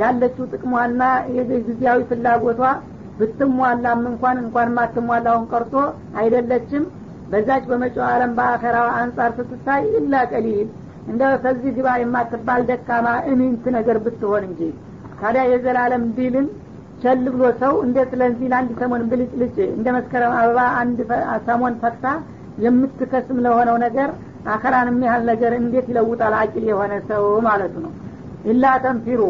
ያለችው 0.00 0.44
ጥቅሟና 0.52 1.02
ጊዜያዊ 1.66 1.98
ፍላጎቷ 2.10 2.60
ብትሟላም 3.18 4.00
እንኳን 4.10 4.36
እንኳን 4.44 4.70
ማትሟላውን 4.78 5.44
ቀርቶ 5.52 5.74
አይደለችም። 6.20 6.84
በዛች 7.30 7.64
በመጪው 7.70 8.04
ዓለም 8.08 8.32
በአኸራ 8.38 8.78
አንጻር 9.00 9.30
ስትታይ 9.38 9.84
ኢላ 9.98 10.14
ቀሊል። 10.32 10.66
እንደ 11.10 11.22
ከዚህ 11.44 11.70
ግባ 11.76 11.88
የማትባል 12.00 12.62
ደካማ 12.70 13.06
እሚንት 13.30 13.64
ነገር 13.76 13.96
ብትሆን 14.04 14.44
እንጂ። 14.48 14.60
ታዲያ 15.20 15.42
የዘላለም 15.50 16.04
ድልን 16.16 16.46
ቸል 17.02 17.24
ብሎ 17.34 17.44
ሰው 17.62 17.74
እንዴት 17.86 18.12
ለዚህ 18.20 18.46
ለአንድ 18.52 18.70
ሰሞን 18.80 19.02
ብልጭልጭ 19.10 19.56
እንደ 19.76 19.86
መስከረም 19.96 20.32
አበባ 20.38 20.60
አንድ 20.80 20.98
ሰሞን 21.48 21.74
ፈክታ 21.82 22.06
የምትከስም 22.62 23.38
ለሆነው 23.44 23.76
ነገር 23.84 24.08
አኸራን 24.52 24.88
የሚያህል 24.90 25.22
ነገር 25.30 25.52
እንዴት 25.58 25.86
ይለውጣል? 25.90 26.34
አቂል 26.40 26.64
የሆነ 26.70 26.92
ሰው 27.10 27.24
ማለቱ 27.46 27.74
ነው። 27.84 27.92
ኢላ 28.46 28.64
ተንፊሩ 28.84 29.20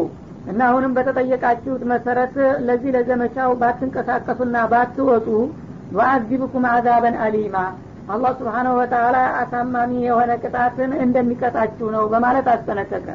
እና 0.51 0.59
አሁንም 0.69 0.91
በተጠየቃችሁት 0.97 1.83
መሰረት 1.91 2.35
ለዚህ 2.67 2.89
ለዘመቻው 2.95 3.51
ባትንቀሳቀሱና 3.61 4.57
ባትወጡ 4.71 5.27
ዩአዚብኩም 5.93 6.65
አዛበን 6.71 7.15
አሊማ 7.25 7.57
አላህ 8.09 8.31
ስብሓናሁ 8.39 8.73
ወተላ 8.79 9.17
አሳማሚ 9.39 9.91
የሆነ 10.05 10.31
ቅጣትን 10.43 10.91
እንደሚቀጣችሁ 11.05 11.87
ነው 11.95 12.03
በማለት 12.11 12.47
አስጠነቀቀ። 12.53 13.07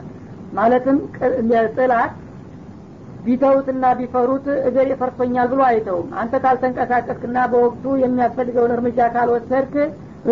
ማለትም 0.53 0.97
ጥላት 1.77 2.13
ቢተውትና 3.25 3.85
ቢፈሩት 3.99 4.47
እገሌ 4.69 4.91
ፈርቶኛል 5.01 5.49
ብሎ 5.53 5.61
አይተውም። 5.69 6.09
አንተ 6.21 6.35
ካልተንቀሳቀስክና 6.45 7.39
በወቅቱ 7.53 7.85
የሚያስፈልገውን 8.03 8.75
እርምጃ 8.77 9.09
ካልወሰድክ 9.15 9.75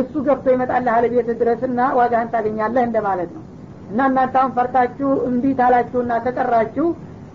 እሱ 0.00 0.14
ገብቶ 0.26 0.47
ይመጣልህ 0.54 1.12
ቤት 1.14 1.28
ድረስና 1.40 1.80
ዋጋህን 1.99 2.33
ታገኛለህ 2.35 2.85
እንደማለት 2.88 3.30
ነው። 3.37 3.45
እና 3.90 4.00
እናንተ 4.11 4.35
አሁን 4.40 4.52
ፈርታችሁ 4.57 5.11
እምቢ 5.28 5.45
ታላችሁና 5.61 6.12
ተቀራችሁ 6.26 6.87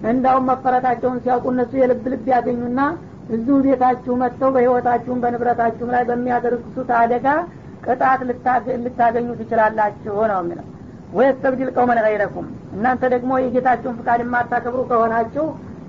እንዳውም 0.09 0.47
መፈረታቸውን 0.51 1.19
ሲያውቁ 1.23 1.45
እነሱ 1.53 1.71
የልብ 1.81 2.05
ልብ 2.13 2.25
ያገኙና 2.33 2.79
እዚሁ 3.29 3.57
ቤታችሁ 3.65 4.13
መጥተው 4.21 4.49
በህይወታችሁም 4.55 5.21
በንብረታችሁም 5.23 5.91
ላይ 5.95 6.03
በሚያደርሱት 6.09 6.89
አደጋ 7.01 7.27
ቅጣት 7.85 8.21
ልታገኙ 8.81 9.27
ትችላላችሁ 9.39 10.15
ነው 10.31 10.39
የሚለው 10.43 10.67
ወየስተብድል 11.13 11.69
ቀውመን 11.75 11.99
ገይረኩም 12.05 12.45
እናንተ 12.75 13.03
ደግሞ 13.13 13.31
የጌታችሁን 13.41 13.97
ፍቃድ 13.99 14.21
የማታከብሩ 14.23 14.81
ከሆናችሁ 14.89 15.45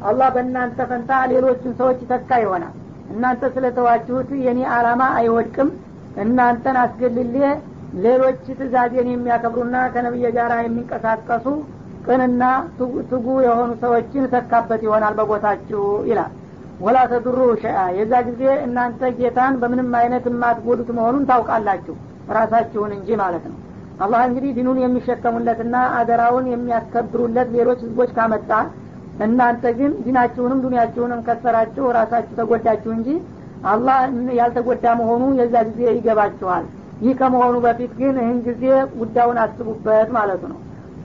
አላህ 0.09 0.29
በእናንተ 0.35 0.79
ፈንታ 0.91 1.11
ሌሎችን 1.33 1.73
ሰዎች 1.79 1.99
ይተካ 2.05 2.39
ይሆናል። 2.43 2.75
እናንተ 3.13 3.43
ስለተዋችሁት 3.55 4.31
የኔ 4.45 4.61
አላማ 4.77 5.03
አይወድቅም። 5.19 5.71
እናንተን 6.25 6.77
አስገልሌ 6.83 7.37
ሌሎች 8.05 8.43
ትእዛዜን 8.51 9.09
የሚያከብሩና 9.11 9.77
ከነብየ 9.95 10.29
ጋር 10.37 10.53
የሚንቀሳቀሱ 10.59 11.47
ቅንና 12.07 12.43
ትጉ 13.11 13.27
የሆኑ 13.45 13.71
ሰዎችን 13.83 14.25
ተካበት 14.35 14.81
ይሆናል 14.87 15.15
በቦታችሁ 15.19 15.83
ይላል። 16.11 16.33
ወላ 16.81 16.99
ተድሩ 17.11 17.41
ሸአ። 17.63 17.81
የዛ 17.99 18.15
ጊዜ 18.29 18.43
እናንተ 18.65 19.11
ጌታን 19.19 19.55
በምንም 19.61 19.93
አይነት 20.01 20.25
የማትጎዱት 20.31 20.91
መሆኑን 20.99 21.29
ታውቃላችሁ። 21.31 21.95
ራሳችሁን 22.37 22.93
እንጂ 22.97 23.09
ማለት 23.23 23.45
ነው 23.51 23.59
አላህ 23.99 24.21
እንግዲህ 24.29 24.51
ዲኑን 24.57 24.79
የሚሸከሙለትና 24.83 25.77
አደራውን 25.99 26.47
የሚያስከብሩለት 26.53 27.49
ሌሎች 27.57 27.81
ህዝቦች 27.85 28.11
ካመጣ 28.17 28.51
እናንተ 29.25 29.65
ግን 29.79 29.93
ዲናችሁንም 30.05 30.63
ዱኒያችሁንም 30.65 31.21
ከሰራችሁ 31.27 31.85
ራሳችሁ 31.99 32.35
ተጎዳችሁ 32.41 32.91
እንጂ 32.97 33.09
አላህ 33.65 33.99
ያልተጎዳ 34.39 34.87
መሆኑ 35.01 35.23
የዛ 35.41 35.55
ጊዜ 35.69 35.81
ይገባችኋል። 35.97 36.65
ይህ 37.05 37.15
ከመሆኑ 37.21 37.55
በፊት 37.65 37.93
ግን 38.01 38.17
ይህን 38.23 38.39
ጊዜ 38.49 38.65
ጉዳዩን 38.99 39.39
አስቡበት 39.45 40.09
ማለቱ 40.17 40.43
ነው። 40.53 40.59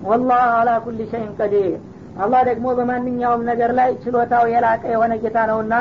ወላህ 0.09 0.43
አላ 0.57 0.71
ኩል 0.83 0.99
ሸይን 1.11 1.31
ቀዲር። 1.39 1.77
አላህ 2.23 2.41
ደግሞ 2.49 2.67
በማንኛውም 2.77 3.41
ነገር 3.49 3.71
ላይ 3.79 3.89
ችሎታው 4.03 4.45
የላቀ 4.53 4.83
የሆነ 4.93 5.13
ጌታ 5.23 5.39
ነውና 5.49 5.73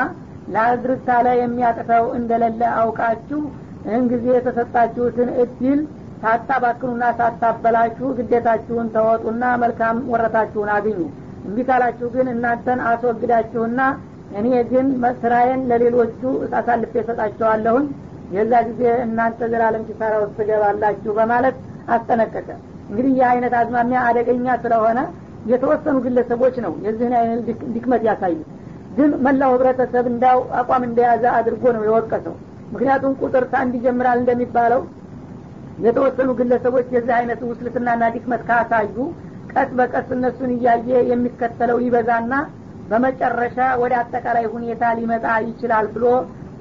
ለአድርታ 0.53 1.09
ላይ 1.25 1.35
የሚያቅተው 1.41 2.05
እንደሌለ 2.19 2.61
አውቃችሁ 2.81 3.41
ይህን 3.85 4.05
ጊዜ 4.13 4.25
የተሰጣችሁትን 4.37 5.29
እድል 5.43 5.79
ሳታባክኑና 6.23 7.03
ሳታበላችሁ 7.19 8.07
ግዴታችሁን 8.17 8.87
ተወጡና 8.95 9.43
መልካም 9.63 9.97
ወረታችሁን 10.13 10.69
አግኙ። 10.75 10.99
እምቢ 11.45 11.59
ካላችሁ 11.67 12.07
ግን 12.15 12.27
እናንተን 12.33 12.79
አስወግዳችሁና 12.89 13.81
እኔ 14.39 14.47
ግን 14.71 14.87
ስራዬን 15.21 15.61
ለሌሎቹ 15.69 16.21
አሳልፌ 16.59 16.93
እሰጣቸዋለሁኝ 17.03 17.85
የዛ 18.35 18.53
ጊዜ 18.67 18.81
እናንተ 19.05 19.39
ዘላለም 19.51 19.85
ኪሳራ 19.87 20.13
ውስጥ 20.23 20.35
ትገባላችሁ 20.39 21.11
በማለት 21.19 21.55
አስጠነቀቀ። 21.95 22.49
እንግዲህ 22.89 23.11
ይህ 23.15 23.25
አይነት 23.31 23.53
አዝማሚያ 23.59 23.99
አደገኛ 24.09 24.47
ስለሆነ 24.63 24.99
የተወሰኑ 25.51 25.97
ግለሰቦች 26.05 26.55
ነው 26.65 26.73
የዚህን 26.85 27.13
አይነት 27.19 27.41
ድክመት 27.75 28.03
ያሳዩት። 28.09 28.47
ግን 28.97 29.11
መላው 29.25 29.51
ህብረተሰብ 29.55 30.05
እንዳው 30.11 30.39
አቋም 30.59 30.83
እንደያዘ 30.87 31.23
አድርጎ 31.37 31.63
ነው 31.75 31.83
የወቀሰው። 31.87 32.35
ምክንያቱም 32.73 33.13
ቁጥር 33.21 33.43
ታንድ 33.53 33.73
ይጀምራል 33.77 34.17
እንደሚባለው 34.21 34.81
የተወሰኑ 35.85 36.29
ግለሰቦች 36.39 36.87
የዚህ 36.95 37.13
አይነት 37.17 37.41
ውስልትናና 37.49 38.03
ድክመት 38.15 38.41
ካሳዩ 38.49 38.95
ቀስ 39.53 39.69
በቀስ 39.77 40.09
እነሱን 40.15 40.51
እያየ 40.55 40.89
የሚከተለው 41.11 41.77
ይበዛና 41.85 42.33
በመጨረሻ 42.89 43.57
ወደ 43.81 43.93
አጠቃላይ 44.01 44.45
ሁኔታ 44.53 44.83
ሊመጣ 44.99 45.25
ይችላል 45.47 45.87
ብሎ 45.95 46.05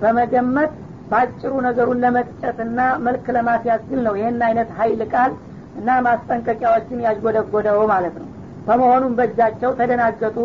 በመገመት 0.02 0.72
በአጭሩ 1.10 1.52
ነገሩን 1.66 2.00
ለመቅጨትና 2.04 2.78
መልክ 3.06 3.26
ለማስያዝግል 3.36 4.00
ነው 4.06 4.14
ይህን 4.18 4.40
አይነት 4.48 4.70
ሀይል 4.78 5.02
ቃል 5.12 5.32
እና 5.78 5.90
ማስጠንቀቂያዎችን 6.06 7.04
ያዥጎደጎደው 7.06 7.80
ማለት 7.92 8.16
ነው። 8.22 8.28
በመሆኑም 8.66 9.12
በእጃቸው 9.18 9.70
ተደናገጡ 9.78 10.36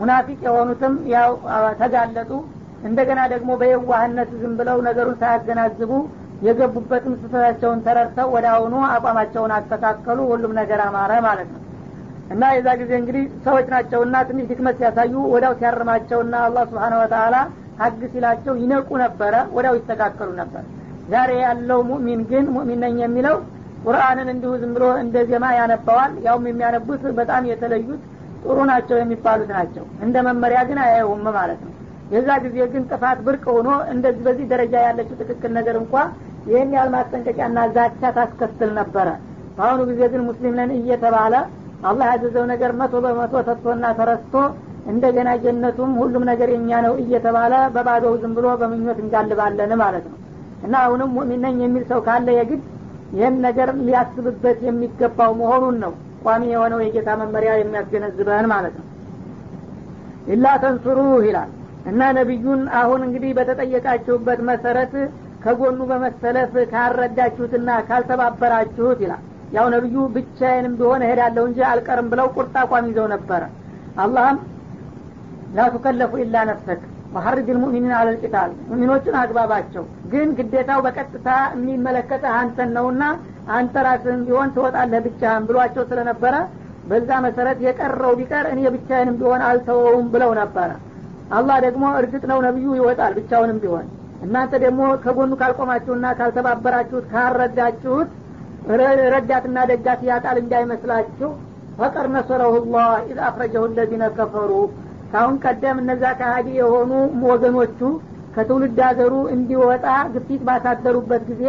ሙናፊቅ 0.00 0.38
የሆኑትም 0.46 0.94
ያው 1.14 1.30
ተጋለጡ 1.80 2.30
እንደገና 2.82 3.20
ደግሞ 3.32 3.50
በየዋህነት 3.60 4.30
ዝም 4.40 4.54
ብለው 4.60 4.78
ነገሩን 4.88 5.16
ሳያገናዝቡ 5.20 5.90
የገቡበትም 6.42 7.14
ስህተታቸውን 7.18 7.82
ተረድተው 7.84 8.28
ወደ 8.34 8.46
አሁኑ 8.54 8.74
አቋማቸውን 8.90 9.52
አስተካከሉ። 9.58 10.18
ሁሉም 10.30 10.52
ነገር 10.60 10.80
አማረ 10.86 11.12
ማለት 11.26 11.48
ነው። 11.54 11.60
እና 12.32 12.44
የዛ 12.54 12.68
ጊዜ 12.80 12.92
እንግዲህ 13.00 13.24
ሰዎች 13.46 13.66
ናቸውና 13.72 14.16
ትንሽ 14.28 14.44
ድክመት 14.50 14.76
ሲያሳዩ 14.80 15.14
ወዳው 15.32 15.54
ሲያርማቸውና 15.60 16.34
አላህ 16.46 16.62
ስብሓን 16.70 16.94
ወተላ 17.00 17.36
ሀግ 17.80 18.00
ሲላቸው 18.12 18.54
ይነቁ 18.62 18.88
ነበረ 19.04 19.34
ወዳው 19.56 19.74
ይስተካከሉ 19.78 20.30
ነበር። 20.40 20.64
ዛሬ 21.08 21.30
ያለው 21.44 21.80
ሙእሚን 21.88 22.20
ግን 22.30 22.44
ሙእሚን 22.54 22.80
ነኝ 22.84 22.96
የሚለው 23.04 23.36
ቁርአንን 23.84 24.28
እንዲሁ 24.32 24.50
ዝም 24.62 24.72
ብሎ 24.76 24.84
እንደ 25.02 25.24
ዜማ 25.30 25.44
ያነባዋል። 25.58 26.12
ያውም 26.26 26.44
የሚያነቡት 26.50 27.04
በጣም 27.20 27.42
የተለዩት 27.50 28.02
ጥሩ 28.44 28.58
ናቸው 28.70 28.96
የሚባሉት 29.00 29.50
ናቸው። 29.56 29.84
እንደ 30.04 30.16
መመሪያ 30.28 30.60
ግን 30.68 30.78
አያየውም 30.84 31.24
ማለት 31.36 31.60
ነው። 31.66 31.72
የዛ 32.12 32.30
ጊዜ 32.44 32.56
ግን 32.72 32.82
ጥፋት 32.90 33.18
ብርቅ 33.26 33.44
ሆኖ 33.54 33.68
እንደዚህ 33.92 34.22
በዚህ 34.26 34.46
ደረጃ 34.52 34.74
ያለችው 34.86 35.16
ትክክል 35.20 35.50
ነገር 35.58 35.76
እንኳ 35.82 35.94
ይህን 36.46 36.70
ያህል 36.76 36.90
ማስጠንቀቂያና 36.94 37.58
ዛቻ 37.74 38.02
ታስከትል 38.16 38.70
ነበረ። 38.78 39.08
በአሁኑ 39.56 39.80
ጊዜ 39.90 40.00
ግን 40.12 40.22
ሙስሊም 40.28 40.54
ነን 40.58 40.70
እየተባለ 40.78 41.34
አላህ 41.88 42.06
ያዘዘው 42.12 42.44
ነገር 42.52 42.70
መቶ 42.80 42.94
በመቶ 43.04 43.34
ተጥቶና 43.48 43.86
ተረስቶ 43.98 44.34
እንደገና 44.86 45.30
ጀነቱም 45.42 45.90
ሁሉም 46.00 46.24
ነገር 46.30 46.48
የኛ 46.54 46.70
ነው 46.86 46.94
እየተባለ 47.02 47.54
በባዶው 47.74 48.14
ዝም 48.22 48.32
ብሎ 48.36 48.46
በምኞት 48.60 48.98
እንጋልባለን 49.02 49.72
ማለት 49.82 50.04
ነው። 50.10 50.18
እና 50.64 50.74
አሁንም 50.84 51.10
ሙእሚን 51.16 51.40
ነኝ 51.46 51.56
የሚል 51.64 51.84
ሰው 51.90 52.00
ካለ 52.06 52.28
የግድ 52.38 52.62
ይህን 53.14 53.36
ነገር 53.46 53.68
ሊያስብበት 53.86 54.58
የሚገባው 54.66 55.32
መሆኑን 55.40 55.76
ነው 55.84 55.92
ቋሚ 56.24 56.42
የሆነው 56.52 56.80
የጌታ 56.84 57.10
መመሪያ 57.20 57.52
የሚያስገነዝበን 57.58 58.46
ማለት 58.52 58.74
ነው። 58.80 58.86
ኢላ 60.32 60.46
ተንሱሩ 60.62 60.98
ይላል። 61.26 61.50
እና 61.90 62.00
ነቢዩን 62.18 62.60
አሁን 62.80 63.00
እንግዲህ 63.06 63.30
በተጠየቃችሁበት 63.38 64.40
መሰረት 64.50 64.92
ከጎኑ 65.44 65.80
በመሰለፍ 65.90 66.52
ካረዳችሁትና 66.72 67.68
ካልተባበራችሁት 67.88 69.00
ይላል። 69.04 69.22
ያው 69.52 69.66
ነቢዩ 69.74 69.96
ብቻዬንም 70.14 70.74
ቢሆን 70.78 71.02
እሄዳለሁ 71.06 71.44
እንጂ 71.48 71.60
አልቀርም 71.70 72.06
ብለው 72.12 72.28
ቁርጥ 72.36 72.54
አቋም 72.60 72.86
ይዘው 72.90 73.06
ነበረ። 73.14 73.42
አላህም 74.02 74.38
ላቱከለፉ 75.56 76.12
ኢላ 76.22 76.36
ነፍሰክ 76.50 76.82
ወሐርጅ 77.14 77.48
ልሙእሚኒን 77.54 77.94
አለልቂታል 77.96 78.50
ሙሚኖችን 78.68 79.16
አግባባቸው። 79.22 79.84
ግን 80.12 80.28
ግዴታው 80.38 80.80
በቀጥታ 80.86 81.28
የሚመለከተ 81.56 82.24
አንተን 82.38 82.70
ነውና 82.76 83.02
አንተ 83.56 83.74
ራስህን 83.86 84.22
ቢሆን 84.26 84.52
ትወጣለህ 84.54 85.02
ብቻህን 85.06 85.46
ብሏቸው 85.48 85.84
ስለነበረ 85.90 86.34
በዛ 86.88 87.10
መሰረት 87.26 87.58
የቀረው 87.66 88.12
ቢቀር 88.20 88.46
እኔ 88.52 88.60
ብቻዬንም 88.76 89.18
ቢሆን 89.20 89.42
አልተወውም 89.48 90.06
ብለው 90.14 90.30
ነበረ። 90.40 90.70
አላህ 91.32 91.58
ደግሞ 91.66 91.84
እርግጥ 92.00 92.24
ነው 92.30 92.38
ነቢዩ 92.46 92.68
ይወጣል 92.78 93.12
ብቻውንም 93.18 93.58
ቢሆን 93.62 93.86
እናንተ 94.22 94.52
ደግሞ 94.64 94.82
ከጎኑ 95.04 95.32
ካልቆማችሁና 95.40 96.06
ካልተባበራችሁት 96.18 97.06
ካልረዳችሁት 97.12 98.10
ረዳትና 99.12 99.58
ደጋፊ 99.70 100.00
ያጣል 100.10 100.36
እንዳይመስላችሁ። 100.42 101.30
فقد 101.78 102.06
نصره 102.14 102.54
الله 102.74 102.90
إذ 103.08 103.18
أخرجه 103.28 103.62
الذين 103.76 104.04
كفروا። 104.18 104.50
ካሁን 105.12 105.36
ቀደም 105.44 105.76
እነዛ 105.82 106.04
ከሀዲ 106.20 106.48
የሆኑ 106.60 106.90
ወገኖቹ 107.26 107.80
ከትውልድ 108.34 108.78
ሀገሩ 108.86 109.14
እንዲወጣ 109.34 109.86
ግፊት 110.14 110.42
ባሳደሩበት 110.48 111.22
ጊዜ 111.30 111.44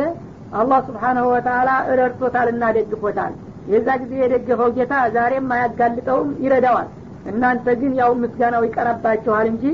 አላህ 0.54 0.80
سبحانه 0.88 1.26
وتعالى 1.34 1.70
እረድቶታልና 1.92 2.64
ደግፎታል። 2.78 3.34
የዛ 3.72 3.88
ጊዜ 4.02 4.14
የደገፈው 4.22 4.70
ጌታ 4.78 4.94
ዛሬም 5.16 5.48
አያጋልጠውም 5.56 6.30
ይረዳዋል። 6.44 6.90
እናንተ 7.32 7.66
ግን 7.82 7.94
ያው 8.02 8.12
ምስጋናው 8.24 8.64
ይቀረባችኋል 8.68 9.48
እንጂ 9.52 9.66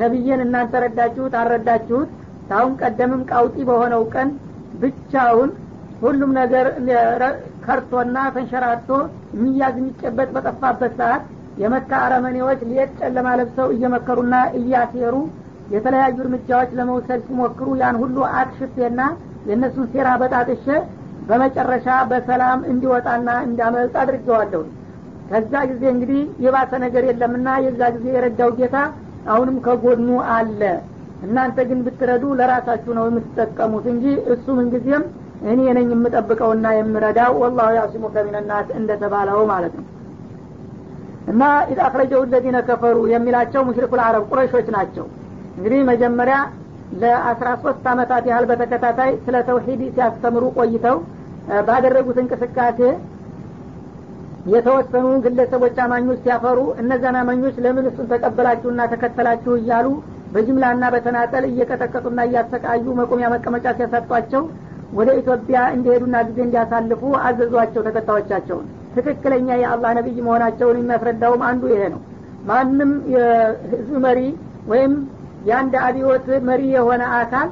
ነቢይን 0.00 0.40
እናንተ 0.44 0.72
ረዳችሁት 0.84 1.34
አልረዳችሁት 1.40 2.10
ታሁን 2.50 2.72
ቀደምም 2.82 3.22
ቃውጢ 3.30 3.56
በሆነው 3.68 4.02
ቀን 4.14 4.28
ብቻውን 4.82 5.50
ሁሉም 6.02 6.30
ነገር 6.38 6.66
ከርቶና 7.64 8.16
ተንሸራቶ 8.34 8.88
የሚያዝ 9.34 9.74
የሚጨበጥ 9.80 10.28
በጠፋበት 10.36 10.92
ሰዓት 11.00 11.24
የመካ 11.62 11.90
አረመኔዎች 12.04 12.60
ሌት 12.70 12.90
ጨለማ 13.00 13.28
ለብሰው 13.40 13.68
እየመከሩና 13.74 14.34
እያሴሩ 14.58 15.14
የተለያዩ 15.74 16.16
እርምጃዎች 16.24 16.70
ለመውሰድ 16.78 17.20
ሲሞክሩ 17.26 17.68
ያን 17.80 17.96
ሁሉ 18.02 18.16
አክሽፌና 18.40 19.00
የእነሱን 19.48 19.86
ሴራ 19.92 20.08
በጣጥሼ 20.22 20.66
በመጨረሻ 21.28 21.88
በሰላም 22.10 22.60
እንዲወጣና 22.70 23.30
እንዲያመልጥ 23.46 23.94
አድርገዋለሁ 24.02 24.62
ከዛ 25.30 25.52
ጊዜ 25.70 25.82
እንግዲህ 25.94 26.22
የባሰ 26.44 26.72
ነገር 26.84 27.02
የለምና 27.08 27.48
የዛ 27.66 27.82
ጊዜ 27.96 28.06
የረዳው 28.14 28.50
ጌታ 28.58 28.76
አሁንም 29.32 29.58
ከጎኑ 29.66 30.08
አለ 30.36 30.62
እናንተ 31.22 31.58
ግን 31.68 31.80
ብትረዱ 31.86 32.24
ለራሳችሁ 32.38 32.92
ነው 32.98 33.04
የምትጠቀሙት 33.08 33.86
እንጂ 33.92 34.04
እሱ 34.34 34.46
ምንጊዜም 34.58 35.04
እኔ 35.50 35.60
ነኝ 35.76 35.88
የምጠብቀውና 35.94 36.66
የምረዳው 36.76 37.32
ወላሁ 37.42 37.68
ያሲሙከ 37.78 38.16
ሚነናስ 38.26 38.68
እንደተባለው 38.78 39.40
ማለት 39.52 39.74
ነው። 39.78 39.86
እና 41.30 41.42
ኢድ 41.70 41.80
አክረጀው 41.86 42.22
ለዚነ 42.32 42.58
ከፈሩ 42.68 42.98
የሚላቸው 43.12 43.62
ሙሽሪኩ 43.68 43.92
ልአረብ 44.00 44.24
ቁረሾች 44.30 44.68
ናቸው። 44.76 45.06
እንግዲህ 45.56 45.80
መጀመሪያ 45.90 46.36
ለአስራ 47.00 47.48
ሶስት 47.64 47.84
አመታት 47.90 48.24
ያህል 48.30 48.44
በተከታታይ 48.50 49.10
ስለ 49.24 49.36
ተውሂድ 49.48 49.80
ሲያስተምሩ 49.94 50.44
ቆይተው 50.56 50.96
ባደረጉት 51.68 52.18
እንቅስቃሴ 52.22 52.80
የተወሰኑ 54.52 55.06
ግለሰቦች 55.24 55.76
አማኞች 55.84 56.18
ሲያፈሩ 56.24 56.58
እነዛን 56.80 57.16
አማኞች 57.20 57.56
ለምን 57.64 57.86
እሱን 57.90 58.06
ተቀበላችሁና 58.12 58.80
ተከተላችሁ 58.92 59.52
እያሉ 59.60 59.86
በጅምላና 60.32 60.82
በተናጠል 60.94 61.44
እየቀጠቀጡና 61.48 62.20
እያሰቃዩ 62.28 62.84
መቆሚያ 62.98 63.28
መቀመጫ 63.34 63.66
ሲያሰጧቸው 63.78 64.42
ወደ 64.98 65.10
ኢትዮጵያ 65.20 65.58
እንዲሄዱና 65.74 66.16
ጊዜ 66.28 66.38
እንዲያሳልፉ 66.46 67.02
አዘዟቸው 67.26 67.82
ተከታዮቻቸውን 67.88 68.66
ትክክለኛ 68.94 69.48
የአላህ 69.60 69.90
ነቢይ 69.98 70.18
መሆናቸውን 70.26 70.78
የሚያስረዳውም 70.80 71.42
አንዱ 71.48 71.62
ይሄ 71.72 71.82
ነው። 71.94 72.00
ማንም 72.48 72.92
የህዝብ 73.14 73.92
መሪ 74.06 74.20
ወይም 74.70 74.92
የአንድ 75.48 75.74
አብዮት 75.84 76.26
መሪ 76.48 76.62
የሆነ 76.76 77.02
አካል 77.18 77.48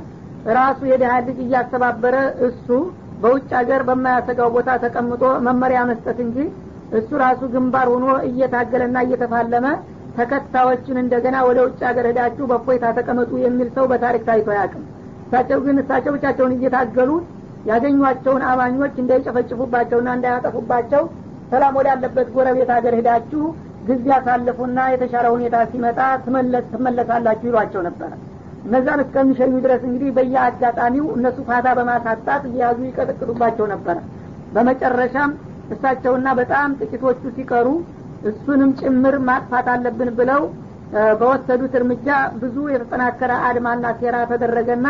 ራሱ 0.56 0.80
የድሀ 0.90 1.12
ልጅ 1.26 1.38
እያስተባበረ 1.44 2.16
እሱ 2.48 2.66
በውጭ 3.22 3.48
ሀገር 3.58 3.80
በማያሰጋው 3.88 4.50
ቦታ 4.56 4.70
ተቀምጦ 4.82 5.22
መመሪያ 5.46 5.80
መስጠት 5.90 6.18
እንጂ 6.26 6.36
እሱ 6.98 7.10
ራሱ 7.22 7.40
ግንባር 7.54 7.86
ሆኖ 7.94 8.06
እየታገለና 8.28 8.98
እየተፋለመ 9.06 9.66
ተከታዮችን 10.18 10.96
እንደገና 11.02 11.36
ወደ 11.48 11.58
ውጭ 11.66 11.80
ሀገር 11.88 12.06
ሄዳችሁ 12.10 12.44
በፎይታ 12.50 12.86
ተቀመጡ 12.98 13.30
የሚል 13.42 13.68
ሰው 13.76 13.84
በታሪክ 13.90 14.22
ታይቶ 14.28 14.48
አያውቅም። 14.54 14.84
እሳቸው 15.24 15.58
ግን 15.64 15.76
እሳቸው 15.82 16.12
ብቻቸውን 16.16 16.54
እየታገሉ 16.56 17.10
ያገኟቸውን 17.70 18.42
አማኞች 18.50 18.94
እንዳይጨፈጭፉባቸውና 19.02 20.08
እንዳያጠፉባቸው 20.16 21.02
ሰላም 21.52 21.76
ወዳለበት 21.78 22.28
ጎረቤት 22.34 22.70
ሀገር 22.76 22.94
ሄዳችሁ 22.98 23.42
ጊዜ 23.88 24.06
ያሳልፉና 24.12 24.78
የተሻለ 24.92 25.26
ሁኔታ 25.34 25.56
ሲመጣ 25.70 25.98
ትመለሳላችሁ 26.72 27.46
ይሏቸው 27.50 27.82
ነበረ 27.88 28.10
እነዛን 28.64 29.00
እስከሚሸኙ 29.04 29.52
ድረስ 29.64 29.82
እንግዲህ 29.88 30.10
በየአጋጣሚው 30.16 31.06
እነሱ 31.16 31.38
ፋታ 31.48 31.68
በማሳጣት 31.78 32.42
እየያዙ 32.50 32.78
ይቀጠቅጡባቸው 32.88 33.66
ነበረ 33.74 33.96
በመጨረሻም 34.54 35.30
እሳቸውና 35.74 36.28
በጣም 36.40 36.68
ጥቂቶቹ 36.80 37.22
ሲቀሩ 37.36 37.68
እሱንም 38.28 38.70
ጭምር 38.80 39.14
ማጥፋት 39.28 39.66
አለብን 39.74 40.10
ብለው 40.18 40.42
በወሰዱት 41.20 41.72
እርምጃ 41.78 42.06
ብዙ 42.42 42.56
የተጠናከረ 42.72 43.32
አድማና 43.48 43.86
ሴራ 44.00 44.16
ተደረገና 44.30 44.86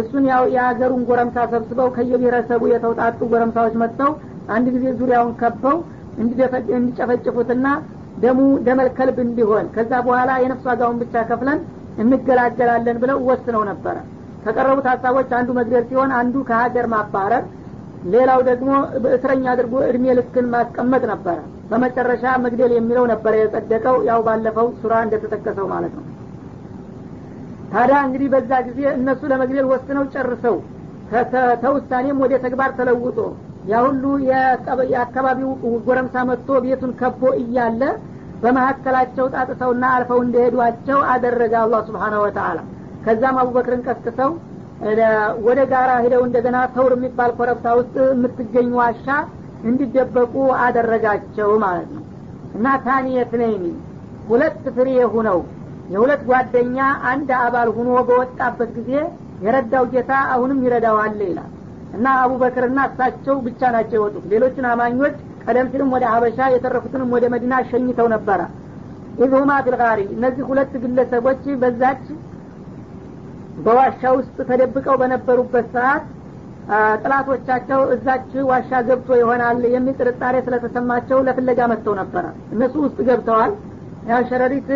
እሱን 0.00 0.24
ያው 0.30 0.42
የሀገሩን 0.54 1.02
ጎረምሳ 1.08 1.36
ሰብስበው 1.52 1.88
ከየብሔረሰቡ 1.96 2.62
የተውጣጡ 2.72 3.18
ጎረምሳዎች 3.32 3.74
መጥተው 3.82 4.10
አንድ 4.56 4.66
ጊዜ 4.74 4.86
ዙሪያውን 5.00 5.32
ከበው 5.40 5.78
እንዲጨፈጭፉትና 6.76 7.66
ደሙ 8.22 8.38
ደመልከልብ 8.66 9.18
እንዲሆን 9.24 9.66
ከዛ 9.74 9.92
በኋላ 10.06 10.30
የነፍስ 10.42 10.64
ዋጋውን 10.70 10.98
ብቻ 11.02 11.22
ከፍለን 11.30 11.60
እንገላገላለን 12.02 12.98
ብለው 13.02 13.18
ወስነው 13.28 13.62
ነበረ። 13.70 13.96
ከቀረቡት 14.44 14.86
ሀሳቦች 14.92 15.30
አንዱ 15.38 15.50
መግደል 15.58 15.84
ሲሆን 15.88 16.10
አንዱ 16.18 16.36
ከሀገር 16.48 16.86
ማባረር 16.94 17.44
ሌላው 18.12 18.40
ደግሞ 18.48 18.70
በእስረኛ 19.04 19.44
አድርጎ 19.54 19.74
እድሜ 19.88 20.04
ልክን 20.18 20.46
ማስቀመጥ 20.54 21.02
ነበረ 21.12 21.38
በመጨረሻ 21.70 22.24
መግደል 22.44 22.72
የሚለው 22.76 23.04
ነበረ 23.12 23.34
የጸደቀው 23.40 23.96
ያው 24.08 24.20
ባለፈው 24.26 24.68
ሱራ 24.80 24.94
እንደተጠቀሰው 25.06 25.66
ማለት 25.72 25.92
ነው። 25.98 26.04
ታዲያ 27.72 27.98
እንግዲህ 28.06 28.28
በዛ 28.32 28.52
ጊዜ 28.68 28.80
እነሱ 28.96 29.20
ለመግደል 29.32 29.66
ወስነው 29.72 30.04
ጨርሰው 30.14 30.56
ተውሳኔም 31.62 32.18
ወደ 32.24 32.34
ተግባር 32.44 32.70
ተለውጦ 32.78 33.18
ያ 33.70 33.80
ሁሉ 33.86 34.04
የአካባቢው 34.90 35.50
ጎረምሳ 35.86 36.24
መጥቶ 36.28 36.58
ቤቱን 36.64 36.92
ከቦ 37.00 37.22
እያለ 37.40 37.82
በመካከላቸው 38.42 39.26
ጣጥሰውና 39.34 39.84
አልፈው 39.96 40.20
እንደሄዷቸው 40.24 40.98
አደረገ 41.12 41.54
አላህ 41.64 41.80
ስብሓነ 41.88 42.14
ወተአላ 42.24 42.58
ከዛም 43.04 43.36
አቡበክርን 43.42 43.82
ቀስቅሰው 43.86 44.30
ወደ 45.46 45.60
ጋራ 45.72 45.90
ሂደው 46.04 46.22
እንደገና 46.26 46.58
ተውር 46.74 46.92
የሚባል 46.96 47.30
ኮረብታ 47.38 47.68
ውስጥ 47.78 47.96
የምትገኝ 48.12 48.70
ዋሻ 48.78 49.06
እንዲደበቁ 49.64 50.34
አደረጋቸው 50.64 51.50
ማለት 51.64 51.88
ነው። 51.96 52.04
እና 52.56 52.66
ታኒየት 52.86 53.32
ነይኒ 53.40 53.64
ሁለት 54.28 54.62
ፍሬ 54.76 54.88
ሁነው 55.14 55.40
የሁለት 55.92 56.22
ጓደኛ 56.28 56.78
አንድ 57.10 57.30
አባል 57.40 57.68
ሁኖ 57.76 57.90
በወጣበት 58.08 58.70
ጊዜ 58.78 58.90
የረዳው 59.44 59.84
ጌታ 59.92 60.12
አሁንም 60.34 60.58
ይረዳዋል 60.64 61.18
ይላል። 61.22 61.50
እና 61.96 62.06
አቡበክርና 62.22 62.80
እሳቸው 62.88 63.36
ብቻ 63.46 63.70
ናቸው 63.76 63.96
የወጡት። 63.98 64.24
ሌሎችን 64.32 64.66
አማኞች 64.72 65.14
ቀደም 65.44 65.68
ሲልም 65.72 65.90
ወደ 65.94 66.04
ሀበሻ 66.12 66.48
የተረፉትንም 66.54 67.12
ወደ 67.14 67.24
መዲና 67.34 67.54
ሸኝተው 67.70 68.08
ነበረ። 68.14 68.40
ኢዝሁማ 69.20 69.52
ፊልጋሪ 69.64 70.00
እነዚህ 70.14 70.44
ሁለት 70.50 70.72
ግለሰቦች 70.82 71.42
በዛች 71.62 72.04
በዋሻ 73.64 74.02
ውስጥ 74.18 74.36
ተደብቀው 74.50 74.96
በነበሩበት 75.00 75.66
ሰዓት 75.74 76.04
ጥላቶቻቸው 77.02 77.80
እዛች 77.94 78.32
ዋሻ 78.48 78.70
ገብቶ 78.88 79.08
ይሆናል 79.20 79.60
የሚል 79.72 79.94
ጥርጣሬ 80.00 80.36
ስለተሰማቸው 80.46 81.18
ለፍለጋ 81.26 81.60
መጥተው 81.72 81.94
ነበረ። 82.00 82.24
እነሱ 82.54 82.74
ውስጥ 82.84 82.98
ገብተዋል። 83.08 83.52
ያው 84.10 84.20
ሸረሪት 84.28 84.68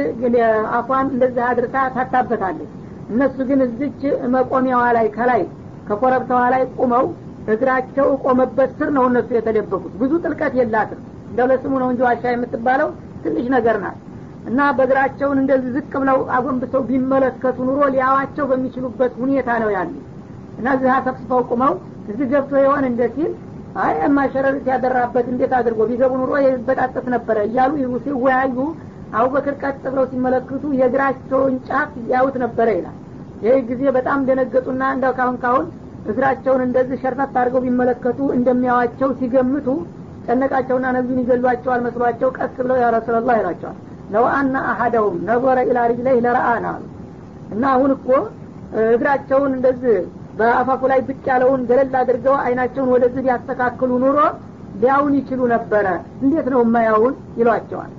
አፏን 0.78 1.07
እንደዚህ 1.14 1.42
አድርሳ 1.48 1.76
ታታበታለች። 1.94 2.70
እነሱ 3.12 3.37
ግን 3.48 3.61
እዚች 3.66 4.00
መቆሚያዋ 4.35 4.85
ላይ 4.96 5.07
ከላይ 5.16 5.42
ከኮረብታዋ 5.88 6.42
ላይ 6.54 6.62
ቁመው 6.78 7.04
እግራቸው 7.54 8.09
ቆመበት 8.24 8.70
ስር 8.78 8.88
ነው 8.96 9.04
እነሱ 9.11 9.28
የተደበቁት። 9.37 9.92
ብዙ 10.00 10.12
ጥልቀት 10.24 10.54
የላትም። 10.61 11.00
እንደው 11.30 11.46
ለስሙ 11.50 11.72
ነው 11.83 11.88
እንጂ 11.92 12.02
ዋሻ 12.07 12.24
የምትባለው 12.33 12.88
ትንሽ 13.24 13.46
ነገር 13.57 13.76
ናት። 13.85 13.98
እና 14.48 14.61
በእግራቸውን 14.78 15.38
እንደዚህ 15.42 15.70
ዝቅ 15.76 15.92
ብለው 16.02 16.18
አጎንብሰው 16.37 16.83
ቢመለከቱ 16.88 17.57
ኑሮ 17.68 17.80
ሊያዋቸው 17.94 18.44
በሚችሉበት 18.50 19.12
ሁኔታ 19.22 19.50
ነው 19.62 19.70
ያሉ 19.76 19.92
እና 20.58 20.66
አሰፍስፈው 20.96 21.40
ቁመው 21.50 21.74
እዚህ 22.10 22.26
ገብቶ 22.32 22.54
የሆን 22.62 22.84
እንደ 22.88 23.02
ሲል 23.14 23.32
አይ 23.84 23.94
እማ 24.06 24.18
ሸረሪት 24.32 24.66
ያደራበት 24.70 25.26
እንዴት 25.32 25.52
አድርጎ 25.58 25.80
ቢገቡ 25.90 26.12
ኑሮ 26.20 26.32
ይበጣጠስ 26.44 27.06
ነበረ 27.14 27.38
እያሉ 27.48 27.72
ሲወያዩ 28.04 28.56
አቡበክር 29.14 29.54
ቀጥ 29.62 29.82
ብለው 29.84 30.04
ሲመለከቱ 30.12 30.64
የእግራቸውን 30.78 31.56
ጫፍ 31.68 31.90
ያዩት 32.12 32.36
ነበረ 32.44 32.68
ይላል። 32.78 32.96
ይህ 33.44 33.58
ጊዜ 33.70 33.82
በጣም 33.96 34.20
ደነገጡና 34.28 34.82
እንዳው 34.94 35.12
ካሁን 35.18 35.36
ካሁን 35.42 35.66
እግራቸውን 36.10 36.62
እንደዚህ 36.66 36.96
ሸርተት 37.02 37.34
አድርገው 37.34 37.62
ቢመለከቱ 37.66 38.20
እንደሚያዋቸው 38.36 39.10
ሲገምቱ 39.20 39.68
ጨነቃቸውና 40.26 40.86
ነቢዩን 40.96 41.20
ይገሏቸዋል 41.22 41.80
መስሏቸው 41.86 42.28
ቀስ 42.36 42.52
ብለው 42.58 42.76
ያ 42.82 42.88
ረሱላላህ 42.96 43.34
ይላቸዋል። 43.40 43.78
ለው 44.14 44.24
አና 44.36 44.54
አሀደውም 44.70 45.16
ነዞረ 45.28 45.58
ኢላ 45.68 45.78
ሪጅለይህ 45.90 46.20
ለረአና 46.26 46.66
አሉ። 46.74 46.82
እና 47.54 47.64
አሁን 47.74 47.90
እኮ 47.96 48.08
እግራቸውን 48.92 49.52
እንደዚህ 49.58 49.96
በአፋፉ 50.38 50.82
ላይ 50.92 51.00
ብቅ 51.08 51.24
ያለውን 51.30 51.60
ገለል 51.68 51.94
አድርገው 52.00 52.36
አይናቸውን 52.44 52.88
ወደዚህ 52.94 53.22
ቢያስተካክሉ 53.26 53.90
ኑሮ 54.04 54.18
ሊያውን 54.80 55.12
ይችሉ 55.18 55.40
ነበረ። 55.52 55.86
እንዴት 56.22 56.46
ነው 56.52 56.60
የማያውን? 56.64 57.14
ይሏቸዋል። 57.40 57.92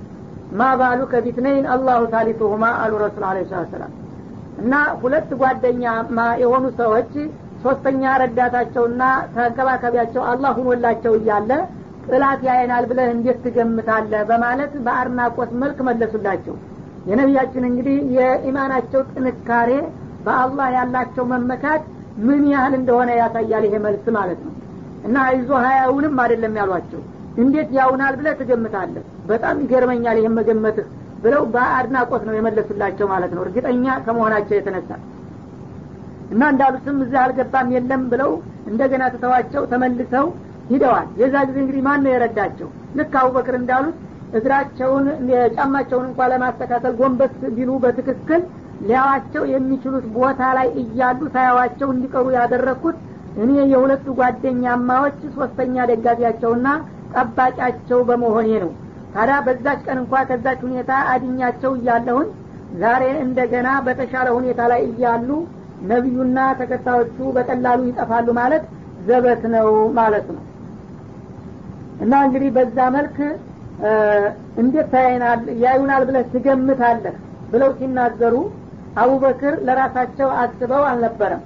ማ 0.52 0.68
ባሉ 0.80 1.00
ከፊትነይን? 1.12 1.64
አላሁ 1.74 2.00
ታሊቱሁማ 2.12 2.64
አሉ 2.82 2.92
ረሱል 3.04 3.24
አለ 3.28 3.38
ሰላም 3.72 3.92
እና 4.60 4.72
ሁለት 5.00 5.30
ጓደኛ 5.40 5.84
የሆኑ 6.42 6.64
ሰዎች 6.78 7.10
ሶስተኛ 7.64 8.02
ረዳታቸውና 8.22 9.02
ተንከባከቢያቸው 9.34 10.22
አላህ 10.32 10.52
ሁኖላቸው 10.58 11.12
እያለ 11.18 11.50
ጥላት 12.08 12.40
ያየናል 12.48 12.84
ብለህ 12.90 13.08
እንዴት 13.14 13.38
ትገምታለህ? 13.44 14.22
በማለት 14.30 14.72
በአድናቆት 14.84 15.50
መልክ 15.62 15.78
መለሱላቸው። 15.88 16.56
የነቢያችን 17.10 17.64
እንግዲህ 17.70 17.98
የኢማናቸው 18.16 19.00
ጥንካሬ 19.12 19.70
በአላህ 20.26 20.68
ያላቸው 20.76 21.24
መመካት 21.32 21.82
ምን 22.24 22.42
ያህል 22.52 22.74
እንደሆነ 22.78 23.10
ያሳያል 23.20 23.64
ይሄ 23.68 23.76
መልስ 23.86 24.06
ማለት 24.16 24.40
ነው። 24.46 24.52
እና 25.06 25.16
አይዞ 25.28 25.50
ሀያውንም 25.64 26.14
አይደለም 26.22 26.54
ያሏቸው 26.60 27.00
እንዴት 27.36 27.70
ያውናል 27.78 28.14
ብለህ 28.18 28.34
ትገምታለህ? 28.40 29.02
በጣም 29.30 29.56
ይገርመኛል 29.64 30.16
ይህም 30.20 30.34
መገመትህ 30.38 30.86
ብለው 31.22 31.42
በአድናቆት 31.54 32.22
ነው 32.28 32.34
የመለሱላቸው 32.36 33.06
ማለት 33.12 33.32
ነው። 33.36 33.42
እርግጠኛ 33.46 33.84
ከመሆናቸው 34.06 34.54
የተነሳ 34.56 34.90
እና 36.30 36.42
እንዳሉትም 36.52 36.96
እዚህ 37.04 37.18
አልገባም 37.24 37.68
የለም 37.74 38.02
ብለው 38.12 38.30
እንደገና 38.70 39.04
ትተዋቸው 39.14 39.62
ተመልሰው 39.72 40.26
ሂደዋል። 40.70 41.08
የዛ 41.20 41.34
ጊዜ 41.48 41.56
እንግዲህ 41.64 41.82
ማን 41.86 42.00
ነው 42.04 42.10
የረዳቸው? 42.14 42.68
ልክ 42.98 43.14
አቡበክር 43.20 43.56
እንዳሉት 43.60 43.96
እግራቸውን 44.38 45.04
ጫማቸውን 45.56 46.06
እንኳ 46.08 46.20
ለማስተካከል 46.32 46.92
ጎንበስ 47.00 47.34
ቢሉ 47.56 47.70
በትክክል 47.84 48.40
ሊያዋቸው 48.82 49.42
የሚችሉት 49.52 50.06
ቦታ 50.16 50.40
ላይ 50.58 50.68
እያሉ 50.82 51.20
ሳያዋቸው 51.34 51.88
እንዲቀሩ 51.94 52.26
ያደረግኩት 52.36 52.96
እኔ 53.42 53.52
የሁለቱ 53.72 54.06
ጓደኛማዎች 54.18 55.18
ሶስተኛ 55.36 55.84
ደጋፊያቸውና 55.90 56.68
ጠባቂያቸው 57.14 58.00
በመሆኔ 58.08 58.50
ነው። 58.64 58.70
ታዲያ 59.14 59.36
በዛች 59.46 59.80
ቀን 59.86 59.98
እንኳ 60.02 60.22
ከዛች 60.30 60.60
ሁኔታ 60.66 60.92
አድኛቸው 61.12 61.72
እያለሁኝ 61.78 62.28
ዛሬ 62.80 63.04
እንደገና 63.24 63.68
በተሻለ 63.86 64.28
ሁኔታ 64.38 64.60
ላይ 64.72 64.80
እያሉ 64.88 65.28
ነቢዩና 65.90 66.38
ተከታዮቹ 66.60 67.16
በቀላሉ 67.36 67.80
ይጠፋሉ 67.88 68.28
ማለት 68.40 68.64
ዘበት 69.08 69.42
ነው 69.54 69.68
ማለት 69.98 70.26
ነው። 70.34 70.42
እና 72.04 72.14
እንግዲህ 72.26 72.50
በዛ 72.56 72.78
መልክ 72.96 73.16
እንዴት 74.60 74.92
ያዩናል 75.64 76.02
ብለህ 76.08 76.24
ትገምታለህ 76.34 77.16
ብለው 77.52 77.70
ሲናገሩ 77.78 78.34
አቡበክር 78.96 79.54
ለራሳቸው 79.66 80.28
አስበው 80.42 80.84
አልነበረም። 80.90 81.42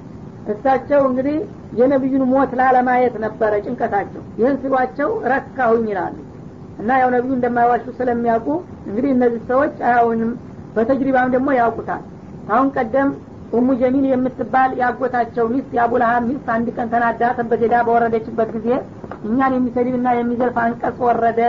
እሳቸው 0.52 1.00
እንግዲህ 1.08 1.36
የነቢዩን 1.78 2.24
ሞት 2.30 2.50
ላለማየት 2.60 3.14
ነበረ 3.24 3.52
ጭንቀታቸው። 3.64 4.22
ይህን 4.38 4.56
ሲሏቸው 4.62 5.10
ረካሁኝ 5.32 5.84
ይላሉ። 5.92 6.16
እና 6.80 6.90
ያው 7.00 7.08
ነቢዩ 7.14 7.32
እንደማይዋሹ 7.36 7.86
ስለሚያውቁ 7.98 8.46
እንግዲህ 8.88 9.10
እነዚህ 9.16 9.42
ሰዎች 9.50 9.74
አያውንም 9.88 10.30
በተጅሪባም 10.76 11.32
ደግሞ 11.34 11.48
ያውቁታል። 11.58 12.02
አሁን 12.52 12.68
ቀደም 12.76 13.08
ኡሙ 13.52 13.68
ጀሚል 13.80 14.04
የምትባል 14.08 14.70
ያጎታቸው 14.80 15.44
ሚስት 15.52 15.70
የአቡልሀብ 15.76 16.22
ሚስት 16.28 16.46
አንድ 16.54 16.68
ቀን 16.76 16.88
ተናዳ 16.92 17.22
ተበቴዳ 17.38 17.74
በወረደችበት 17.86 18.50
ጊዜ 18.56 18.68
እኛን 19.26 19.54
የሚሰድብና 19.56 20.08
የሚዘልፍ 20.18 20.56
አንቀጽ 20.64 20.98
ወረደ 21.08 21.40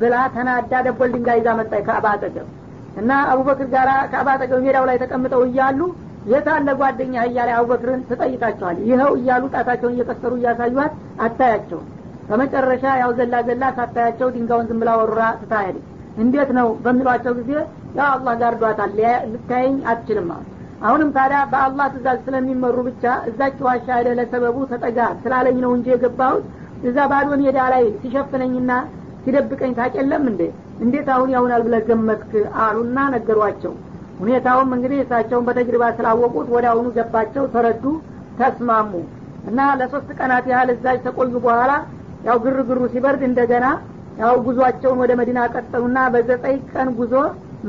ብላ 0.00 0.16
ተናዳ 0.36 0.72
ደቦል 0.86 1.10
ድንጋይ 1.14 1.38
ይዛ 1.40 1.48
መጣች 1.58 1.82
ከአባ 1.88 2.06
አጠገብ 2.14 2.48
እና 2.96 3.10
አቡበክር 3.32 3.68
ጋራ 3.74 3.90
ከአባ 4.10 4.28
አጠገብ 4.34 4.60
ሜዳው 4.64 4.84
ላይ 4.88 4.96
ተቀምጠው 5.02 5.42
እያሉ 5.46 5.80
የታለ 6.32 6.68
ጓደኛ 6.80 7.14
እያለ 7.28 7.50
አቡበክርን 7.56 8.02
ትጠይቃቸዋል 8.08 8.76
ይኸው 8.88 9.12
እያሉ 9.18 9.44
ጣታቸውን 9.54 9.94
እየቀሰሩ 9.96 10.32
እያሳዩት 10.38 10.92
አታያቸውም 11.26 11.86
በመጨረሻ 12.28 12.84
ያው 13.00 13.10
ዘላ 13.18 13.34
ዘላ 13.48 13.64
ሳታያቸው 13.78 14.28
ድንጋውን 14.34 14.68
ዝም 14.68 14.80
ብላ 14.82 14.90
ወሩራ 15.00 15.22
ትታሄድ 15.40 15.76
እንዴት 16.16 16.50
ነው 16.58 16.68
በሚሏቸው 16.84 17.32
ጊዜ 17.38 17.50
ያው 17.96 18.08
አላህ 18.08 18.34
ጋርዷታል። 18.42 18.92
ልታየኝ 19.32 19.76
አትችልም 19.90 20.28
አሉ። 20.34 20.44
አሁንም 20.82 21.10
ታዲያ 21.16 21.40
በአላህ 21.52 21.86
ትእዛዝ 21.92 22.18
ስለሚመሩ 22.26 22.76
ብቻ 22.86 23.04
እዛች 23.30 23.58
ዋሻ 23.66 23.86
ሄደ 23.98 24.08
ለሰበቡ 24.18 24.56
ተጠጋ 24.72 24.98
ስላለኝ 25.22 25.58
ነው 25.64 25.72
እንጂ 25.76 25.86
የገባሁት። 25.92 26.44
እዛ 26.88 26.98
ባዶ 27.12 27.28
ሜዳ 27.42 27.58
ላይ 27.74 27.84
ሲሸፍነኝና 28.00 28.70
ሲደብቀኝ 29.24 29.72
ታጨለም 29.78 30.24
እንዴ? 30.30 30.42
እንዴት 30.84 31.08
አሁን 31.14 31.28
ያሁናል 31.34 31.62
ብለህ 31.66 31.82
ገመትክ? 31.88 32.32
አሉና 32.62 32.98
ነገሯቸው። 33.14 33.72
ሁኔታውም 34.20 34.70
እንግዲህ 34.76 34.98
እሳቸውን 35.02 35.46
በተጅሪባ 35.48 35.84
ስላወቁት 35.96 36.48
ወደ 36.54 36.66
አሁኑ 36.72 36.86
ገባቸው 36.96 37.44
ተረዱ 37.54 37.84
ተስማሙ 38.38 38.92
እና 39.48 39.60
ለሶስት 39.78 40.10
ቀናት 40.18 40.46
ያህል 40.52 40.68
እዛች 40.74 40.98
ተቆዩ 41.06 41.32
በኋላ 41.46 41.72
ያው 42.26 42.36
ግርግሩ 42.44 42.80
ሲበርድ 42.92 43.22
እንደገና 43.28 43.66
ያው 44.20 44.34
ጉዟቸውን 44.46 44.98
ወደ 45.02 45.12
መዲና 45.20 45.40
ቀጠሉና 45.54 45.98
በዘጠኝ 46.14 46.58
ቀን 46.72 46.88
ጉዞ 46.98 47.14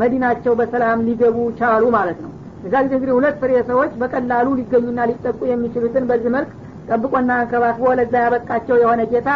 መዲናቸው 0.02 0.54
በሰላም 0.60 1.02
ሊገቡ 1.08 1.38
ቻሉ 1.60 1.84
ማለት 1.96 2.20
ነው። 2.26 2.32
እዛ 2.66 2.74
ጊዜ 2.84 2.94
እንግዲህ 2.98 3.16
ሁለት 3.18 3.36
ፍሬ 3.42 3.52
ሰዎች 3.70 3.92
በቀላሉ 4.02 4.48
ሊገኙና 4.60 5.00
ሊጠቁ 5.10 5.40
የሚችሉትን 5.50 6.06
በዚህ 6.10 6.32
መልክ 6.36 6.52
ጠብቆና 6.90 7.32
አንከባክቦ 7.40 7.86
ለዛ 8.00 8.14
ያበቃቸው 8.26 8.78
የሆነ 8.82 9.02
ጌታ 9.12 9.30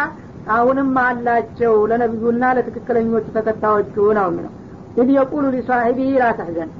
አሁንም 0.54 0.90
አላቸው 1.02 1.74
ለነቢዩና 1.90 2.44
ለትክክለኞቹ 2.56 3.26
ተከታዮቹ 3.36 3.94
ነው 4.18 4.26
የሚለው። 4.30 4.52
ኢድ 4.98 5.10
የቁሉ 5.16 5.44
ሊሷሂቢህ 5.54 6.12
ላ 6.20 6.28
ተሕዘን። 6.38 6.70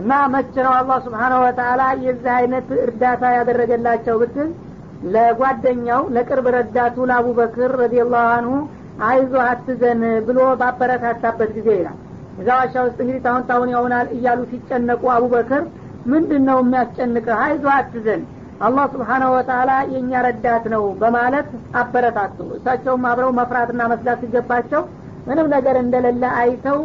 እና 0.00 0.12
መቼ 0.34 0.54
ነው 0.66 0.72
አላህ 0.78 0.96
ስብሓናሁ 1.04 1.38
ወተአላ 1.44 1.82
የዚህ 2.04 2.32
አይነት 2.36 2.68
እርዳታ 2.84 3.22
ያደረገላቸው 3.36 4.16
ብትል 4.22 4.48
ለጓደኛው 5.14 6.02
ለቅርብ 6.14 6.46
ረዳቱ 6.56 6.96
ለአቡበክር 7.10 7.72
ረዲየላሁ 7.82 8.26
አንሁ 8.36 8.54
አይዞ 9.06 9.34
አትዘን 9.46 10.02
ብሎ 10.26 10.38
ባበረታታበት 10.60 11.50
ጊዜ 11.56 11.68
ይላል። 11.78 11.98
እዛ 12.40 12.48
ዋሻ 12.60 12.74
ውስጥ 12.86 12.98
እንግዲህ 13.02 13.20
ታሁን 13.26 13.42
ታሁን 13.50 13.68
ያሆናል 13.74 14.06
እያሉ 14.16 14.40
ሲጨነቁ 14.50 15.02
አቡበክር 15.14 15.62
ምንድን 16.06 16.42
ነው 16.48 16.58
የሚያስጨንቅህ? 16.62 17.36
አይዞ 17.44 17.64
አትዘን 17.76 18.22
አላህ 18.60 18.84
ስብሓናሁ 18.92 19.30
ወተአላ 19.34 19.72
የእኛ 19.92 20.20
ረዳት 20.26 20.64
ነው 20.74 20.84
በማለት 21.00 21.48
አበረታቱ። 21.80 22.38
እሳቸውም 22.56 23.02
አብረው 23.10 23.30
መፍራትና 23.38 23.82
መስላት 23.92 24.20
ሲገባቸው 24.24 24.82
ምንም 25.26 25.48
ነገር 25.54 25.76
እንደሌለ 25.82 26.24
አይተው 26.40 26.78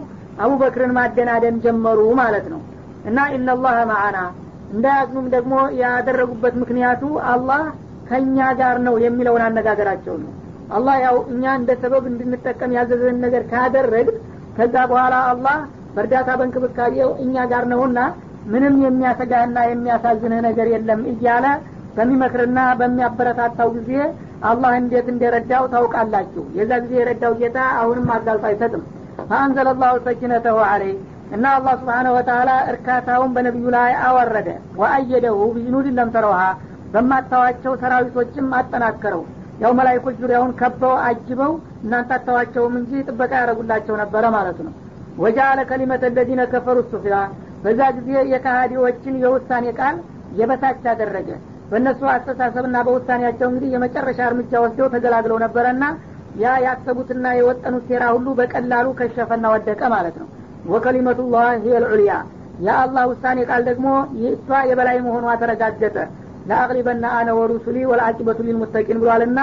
አቡበክርን 0.43 0.91
ማደናደን 0.97 1.55
ጀመሩ 1.65 1.99
ማለት 2.21 2.45
ነው። 2.53 2.61
እና 3.05 3.19
ኢነላህ 3.35 3.77
ማአና 3.91 4.17
እንዳያዝኑም 4.73 5.27
ደግሞ 5.35 5.53
ያደረጉበት 5.81 6.55
ምክንያቱ 6.61 7.03
አላህ 7.31 7.63
ከእኛ 8.09 8.37
ጋር 8.59 8.77
ነው 8.87 8.95
የሚለውን 9.03 9.43
አነጋገራቸው 9.47 10.15
ነው። 10.23 10.31
አላህ 10.75 10.95
ያው 11.05 11.15
እኛ 11.31 11.43
እንደ 11.59 11.71
ሰበብ 11.81 12.03
እንድንጠቀም 12.11 12.73
ያዘዘን 12.77 13.17
ነገር 13.25 13.43
ካደረግ 13.51 14.09
ከዛ 14.57 14.75
በኋላ 14.91 15.15
አላህ 15.31 15.57
በእርዳታ 15.95 16.29
በእንክብካቤው 16.39 17.09
እኛ 17.23 17.35
ጋር 17.51 17.63
ነውና 17.71 17.99
ምንም 18.51 18.75
የሚያሰጋህና 18.83 19.59
የሚያሳዝንህ 19.67 20.39
ነገር 20.47 20.67
የለም 20.73 21.01
እያለ 21.11 21.45
በሚመክርና 21.95 22.59
በሚያበረታታው 22.79 23.69
ጊዜ 23.77 23.91
አላህ 24.49 24.71
እንዴት 24.79 25.07
እንደረዳው 25.13 25.63
ታውቃላችሁ? 25.73 26.43
የዛ 26.57 26.71
ጊዜ 26.83 26.93
የረዳው 26.99 27.33
ጌታ 27.41 27.57
አሁንም 27.79 28.07
አጋልጦ 28.15 28.43
አይሰጥም። 28.49 28.83
ፈአንዘለ 29.21 29.69
ላሁ 29.81 29.95
ሰኪነተሁ 30.05 30.57
አለይ 30.69 30.93
እና 31.31 31.45
አላህ 31.57 31.73
ስብሓነሁ 31.81 32.13
ወተአላ 32.17 32.51
እርካታውን 32.71 33.33
በነቢዩ 33.35 33.67
ላይ 33.75 33.91
አወረደ። 34.07 34.47
ወአየደሁ 34.81 35.37
ቢጅኑድን 35.55 35.97
ለምተረውሃ 35.99 36.41
በማታዋቸው 36.95 37.73
ሰራዊቶችም 37.81 38.47
አጠናከረው። 38.57 39.21
ያው 39.61 39.71
መላይኮች 39.79 40.15
ዙሪያውን 40.21 40.51
ከበው 40.59 40.95
አጅበው 41.07 41.51
እናንተ 41.83 42.11
አታዋቸውም 42.17 42.73
እንጂ 42.79 42.91
ጥበቃ 43.07 43.31
ያደረጉላቸው 43.39 43.95
ነበረ 44.01 44.23
ማለት 44.35 44.59
ነው። 44.65 44.73
ወጃአለ 45.17 45.59
ከሊመተ 45.69 46.03
ለዚነ 46.17 46.41
ከፈሩ 46.51 46.77
ሱፊያ 46.91 47.15
በዛ 47.63 47.81
ጊዜ 47.97 48.11
የካሃዲዎችን 48.31 49.15
የውሳኔ 49.23 49.65
ቃል 49.79 49.95
የበታች 50.39 50.83
አደረገ። 50.91 51.29
በእነሱ 51.71 52.01
አስተሳሰብና 52.13 52.77
በውሳኔያቸው 52.85 53.47
እንግዲህ 53.49 53.69
የመጨረሻ 53.73 54.19
እርምጃ 54.29 54.53
ወስደው 54.63 54.87
ተገላግለው 54.93 55.37
ነበረና 55.43 55.83
ያ 56.41 56.53
ያሰቡትና 56.65 57.25
የወጠኑት 57.37 57.83
ሴራ 57.89 58.03
ሁሉ 58.15 58.27
በቀላሉ 58.39 58.87
ከሸፈና 58.99 59.45
ወደቀ 59.55 59.81
ማለት 59.95 60.15
ነው። 60.21 60.27
ወከሊመቱላህ 60.71 61.47
ሂየ 61.63 61.75
ልዑልያ 61.83 62.13
የአላህ 62.65 63.03
ውሳኔ 63.11 63.39
ቃል 63.49 63.61
ደግሞ 63.69 63.87
እሷ 64.31 64.49
የበላይ 64.69 64.97
መሆኗ 65.05 65.27
ተረጋገጠ 65.41 65.95
ለአቅሊበና 66.49 67.05
አነ 67.17 67.29
ወሩሱሊ 67.39 67.77
ወልአቂበቱ 67.91 68.39
ሊልሙተቂን 68.47 68.99
ብሏልና 69.01 69.39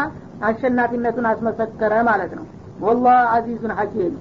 አሸናፊነቱን 0.49 1.27
አስመሰከረ 1.31 1.95
ማለት 2.09 2.33
ነው። 2.39 2.45
ወላህ 2.81 3.19
አዚዙን 3.35 3.73
ሐኪም 3.79 4.13